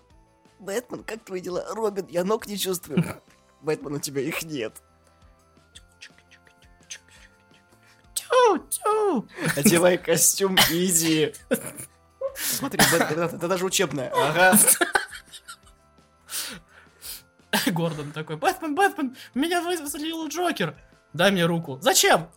[0.60, 1.66] Бэтмен, как твои дела?
[1.74, 3.04] Робин, я ног не чувствую.
[3.62, 4.82] Бэтмен, у тебя их нет.
[9.56, 11.34] Одевай костюм и иди.
[12.36, 14.12] Смотри, это, даже учебное.
[14.16, 14.58] Ага.
[17.68, 20.76] Гордон такой, Бэтмен, Бэтмен, меня выстрелил Джокер.
[21.14, 21.80] Дай мне руку.
[21.82, 22.28] Зачем?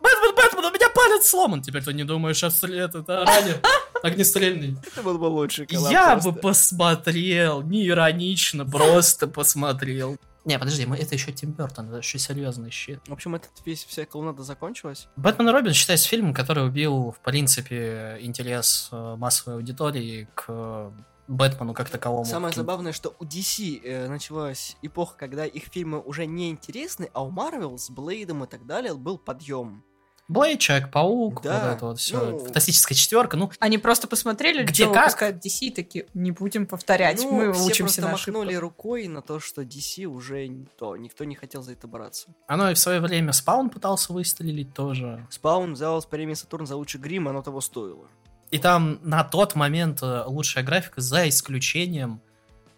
[0.00, 1.62] Бэтмен, Бэтмен, у меня палец сломан.
[1.62, 3.60] Теперь ты не думаешь о след, это ранее.
[4.02, 4.76] Огнестрельный.
[4.86, 6.30] Это был бы коллаб Я просто.
[6.30, 10.18] бы посмотрел, не иронично, просто посмотрел.
[10.46, 13.00] Не, подожди, мы, это еще Тим Бертон, это еще серьезный щит.
[13.08, 15.08] В общем, этот весь вся клоунада закончилась.
[15.16, 20.90] Бэтмен и Робин считается фильмом, который убил, в принципе, интерес э, массовой аудитории к э,
[21.26, 22.24] Бэтмену как таковому.
[22.24, 27.24] Самое забавное, что у DC э, началась эпоха, когда их фильмы уже не интересны, а
[27.24, 29.82] у Marvel с Блейдом и так далее был подъем.
[30.28, 32.18] Блейд, Человек-паук, Да, вот это вот все.
[32.30, 33.36] ну- Фантастическая четверка.
[33.36, 35.20] Ну, Они просто посмотрели, Где что как?
[35.36, 38.62] DC, и такие, не будем повторять, Ну, мы все учимся просто махнули ошибках».
[38.62, 42.28] рукой на то, что DC уже не то, никто не хотел за это браться.
[42.48, 45.24] оно и в свое время Спаун пытался выстрелить тоже.
[45.30, 48.06] Спаун взял с премии Сатурн за лучший грим, оно того стоило.
[48.50, 52.20] И там на тот момент э, лучшая графика, за исключением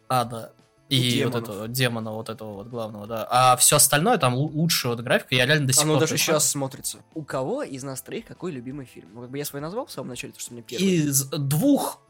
[0.08, 0.52] ада.
[0.88, 1.34] И Демонов.
[1.34, 3.26] вот этого демона, вот этого вот главного, да.
[3.30, 6.00] А все остальное там лу- лучшая вот графика, я реально до сих Оно пор...
[6.00, 6.40] даже присматриваю.
[6.40, 6.98] сейчас смотрится.
[7.14, 9.08] У кого из нас троих какой любимый фильм?
[9.12, 10.86] Ну, как бы я свой назвал в самом начале, то, что мне первый.
[10.88, 12.00] Из двух,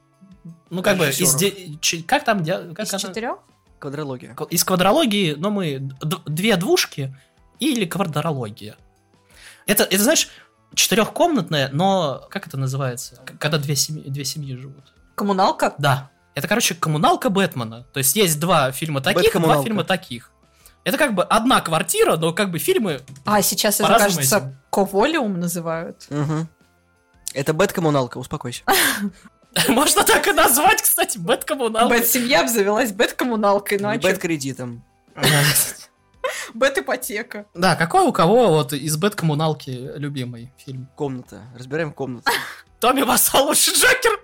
[0.71, 1.77] ну как бы, из де-
[2.07, 3.39] как там, как Из она- четырех?
[3.81, 4.37] Квадрология.
[4.51, 7.17] Из квадрологии, но мы д- две двушки
[7.61, 8.77] или квадрология.
[9.67, 10.29] Это, это, знаешь,
[10.75, 13.21] четырехкомнатная, но как это называется?
[13.39, 14.93] Когда две семьи, две семьи живут.
[15.15, 15.75] Коммуналка?
[15.79, 16.11] Да.
[16.39, 17.85] Это, короче, коммуналка Бэтмена.
[17.93, 20.31] То есть есть два фильма таких, два фильма таких.
[20.85, 23.01] Это как бы одна квартира, но как бы фильмы...
[23.25, 24.57] А, сейчас это, кажется, этим.
[24.71, 26.07] коливингом называют.
[26.09, 26.47] Угу.
[27.35, 28.63] Это бэт-коммуналка, успокойся.
[29.69, 31.89] Можно так и назвать, кстати, Бэткоммуналка.
[31.89, 33.97] Бэт-семья обзавелась бэт-коммуналкой, ну а?
[33.97, 34.85] Бэт-кредитом.
[36.55, 37.47] Бэт-ипотека.
[37.53, 40.89] Да, какой у кого вот из Бэткоммуналки любимый фильм?
[40.95, 41.43] Комната.
[41.57, 42.31] Разбираем комнату.
[42.79, 44.21] Томми Вайсо лучший Джокер.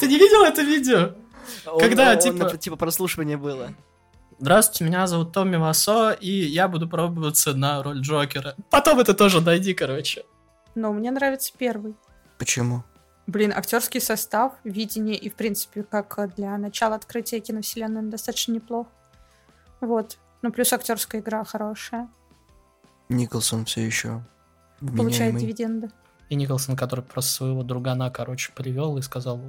[0.00, 1.14] Ты не видел это видео?
[1.78, 3.74] Когда, типа- типа прослушивание было.
[4.38, 8.54] Здравствуйте, меня зовут Томми Васо, и я буду пробоваться на роль Джокера.
[8.70, 10.24] Потом это тоже найди, короче.
[10.74, 11.94] Но мне нравится первый.
[12.38, 12.84] Почему?
[13.26, 18.86] Блин, актерский состав, видение и, в принципе, как для начала открытия киновселенной достаточно неплох.
[19.80, 20.18] Вот.
[20.42, 22.08] Ну, плюс актерская игра хорошая.
[23.08, 24.22] Николсон все еще
[24.80, 25.90] Получает дивиденды.
[26.28, 29.40] И Николсон, который просто своего другана, короче, привел и сказал,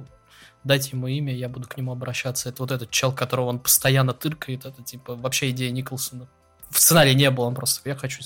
[0.64, 2.48] дайте ему имя, я буду к нему обращаться.
[2.48, 6.28] Это вот этот чел, которого он постоянно тыркает, это типа вообще идея Николсона.
[6.70, 8.22] В сценарии не было, он просто, я хочу...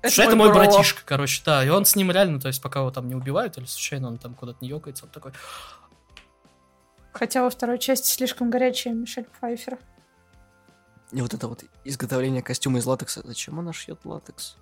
[0.00, 0.58] Это, это мой бро.
[0.58, 1.64] братишка, короче, да.
[1.64, 4.18] И он с ним реально, то есть пока его там не убивают или случайно он
[4.18, 5.32] там куда-то не ёкается, он такой,
[7.18, 9.78] Хотя во второй части слишком горячая Мишель Пфайфер.
[11.10, 13.22] И вот это вот изготовление костюма из латекса.
[13.24, 14.56] Зачем она шьет латекс?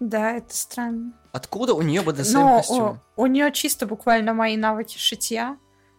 [0.00, 1.12] Да, это странно.
[1.32, 2.80] Откуда у нее БДСМ Но костюм?
[2.82, 5.56] о, у нее чисто буквально мои навыки шитья.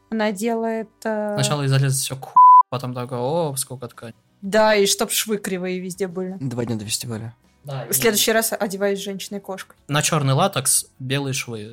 [0.10, 0.90] Она делает...
[1.04, 2.36] э, сначала залезет все к ху...
[2.70, 4.16] потом такой, о, сколько ткани.
[4.42, 6.36] Да, и чтоб швы кривые везде были.
[6.40, 7.36] Два дня до фестиваля.
[7.64, 9.78] Да, В следующий раз одеваюсь женщиной-кошкой.
[9.88, 11.64] На черный латекс белые швы.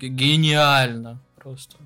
[0.00, 1.20] Г- Гениально.
[1.36, 1.76] Просто.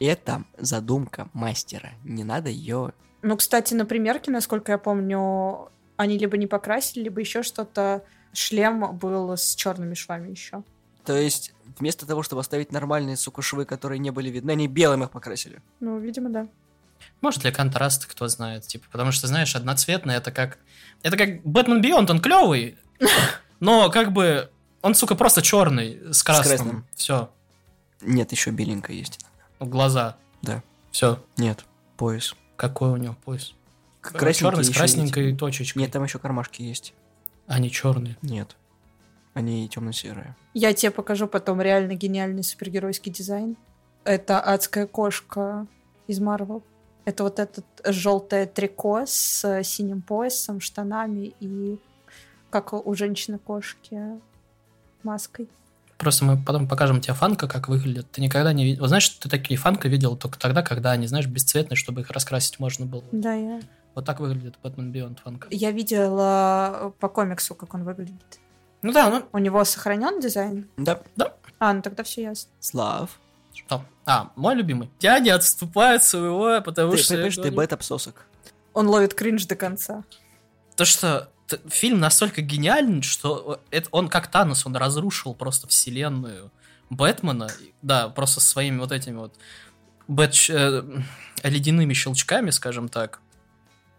[0.00, 1.90] Это задумка мастера.
[2.04, 2.92] Не надо ее...
[3.22, 8.02] Ну, кстати, на примерке, насколько я помню, они либо не покрасили, либо еще что-то.
[8.32, 10.62] Шлем был с черными швами еще.
[11.04, 15.02] То есть, вместо того, чтобы оставить нормальные, сука, швы, которые не были видны, они белым
[15.04, 15.62] их покрасили.
[15.80, 16.46] Ну, видимо, да.
[17.20, 18.66] Может, для контраста, кто знает.
[18.66, 20.58] Типа, потому что, знаешь, одноцветный это как...
[21.02, 22.76] Это как Бэтмен Бионд, он клевый,
[23.60, 24.50] но как бы
[24.82, 26.56] он, сука, просто черный с красным.
[26.56, 26.86] красным.
[26.94, 27.30] Все.
[28.00, 29.20] Нет, еще беленькая есть.
[29.58, 30.16] Глаза.
[30.42, 30.62] Да.
[30.90, 31.22] Все.
[31.36, 31.64] Нет,
[31.96, 32.34] пояс.
[32.56, 33.54] Какой у него пояс?
[34.00, 35.38] Красненький Черный с красненькой есть.
[35.38, 35.82] точечкой.
[35.82, 36.94] Нет, там еще кармашки есть.
[37.50, 38.16] Они черные.
[38.22, 38.56] Нет.
[39.34, 40.36] Они темно-серые.
[40.54, 43.56] Я тебе покажу потом реально гениальный супергеройский дизайн.
[44.04, 45.66] Это адская кошка
[46.06, 46.62] из Марвел.
[47.04, 51.76] Это вот этот желтое трико с э, синим поясом, штанами и
[52.50, 54.20] как у женщины-кошки
[55.02, 55.48] маской.
[55.98, 58.10] Просто мы потом покажем тебе фанка, как выглядит.
[58.12, 58.82] Ты никогда не видел.
[58.82, 62.60] Вот знаешь, ты такие фанка видел только тогда, когда они, знаешь, бесцветные, чтобы их раскрасить
[62.60, 63.02] можно было.
[63.10, 63.60] Да, я,
[64.00, 65.46] Вот так выглядит Бэтмен Бионд фанка.
[65.50, 68.40] я видела по комиксу, как он выглядит.
[68.80, 70.70] Ну да, ну У него сохранен дизайн?
[70.78, 71.02] Да.
[71.58, 72.50] А, ну тогда все ясно.
[72.60, 73.20] Слав.
[73.54, 73.84] что?
[74.06, 74.88] А, мой любимый.
[75.00, 77.12] Я не отступаю от своего, потому Ты что...
[77.12, 78.24] я понимаешь, ты бета-псосок.
[78.72, 80.02] Он ловит кринж до конца.
[80.76, 81.28] То, что
[81.68, 86.50] фильм настолько гениален, что это, он как Танос, он разрушил просто вселенную
[86.88, 87.48] Бэтмена,
[87.82, 89.34] да, просто своими вот этими вот
[90.08, 91.02] бэт- э,
[91.46, 93.20] ледяными щелчками, скажем так,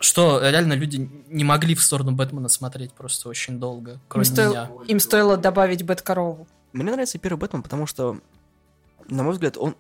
[0.02, 4.52] что реально люди не могли в сторону Бэтмена смотреть просто очень долго, Им, кроме стоил-
[4.52, 4.70] меня.
[4.88, 6.48] им стоило добавить Бэткорову.
[6.74, 8.20] Мне нравится первый Бэтмен, потому что,
[9.08, 9.76] на мой взгляд, он,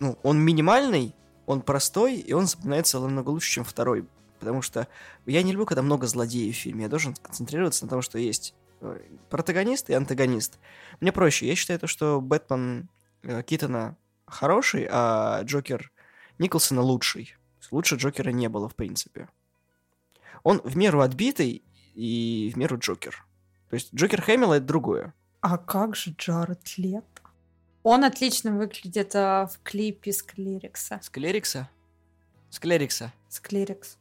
[0.00, 1.14] ну, он минимальный,
[1.46, 4.06] он простой, и он запоминается намного лучше, чем второй.
[4.40, 4.88] Потому что
[5.26, 6.82] я не люблю, когда много злодеев в фильме.
[6.84, 8.98] Я должен концентрироваться на том, что есть э,
[9.30, 10.58] протагонист и антагонист.
[11.00, 11.46] Мне проще.
[11.46, 12.88] Я считаю, то, что Бэтмен
[13.22, 15.90] э, Китона хороший, а Джокер
[16.38, 17.36] Николсона лучший.
[17.70, 19.28] Лучше Джокера не было, в принципе.
[20.42, 21.62] Он в меру отбитый
[21.94, 23.26] и в меру Джокер.
[23.70, 25.14] То есть Джокер Хэмилла— это другое.
[25.40, 27.06] А как же Джаред Лето?
[27.82, 31.00] Он отлично выглядит а, в клипе Склерикса.
[31.02, 31.68] Склерикса?
[32.50, 33.12] Склерикса.
[33.28, 33.98] Склерикс.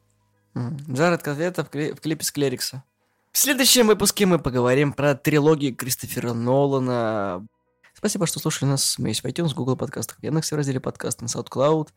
[0.53, 2.83] М, Джаред Котлета в, кли- в клипе Склерикса.
[3.31, 7.45] В следующем выпуске мы поговорим про трилогию Кристофера Нолана.
[7.93, 8.99] Спасибо, что слушали нас.
[8.99, 11.89] Мы есть в iTunes, Google подкастах, в Яндексе в разделе подкаст, на SoundCloud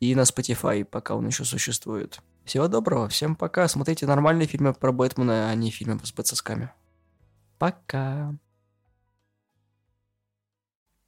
[0.00, 2.20] и на Spotify, пока он еще существует.
[2.44, 3.66] Всего доброго, всем пока.
[3.68, 6.70] Смотрите нормальные фильмы про Бэтмена, а не фильмы с бэтсосками.
[7.58, 8.34] Пока.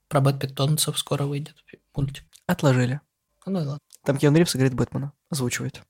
[0.09, 1.55] Про Бэт Питонцев скоро выйдет
[1.95, 2.25] мультик.
[2.47, 3.01] Отложили.
[3.47, 3.79] Ну да ладно.
[4.05, 5.13] Там Киану Ривз играет Бэтмена.
[5.31, 5.83] Озвучивает.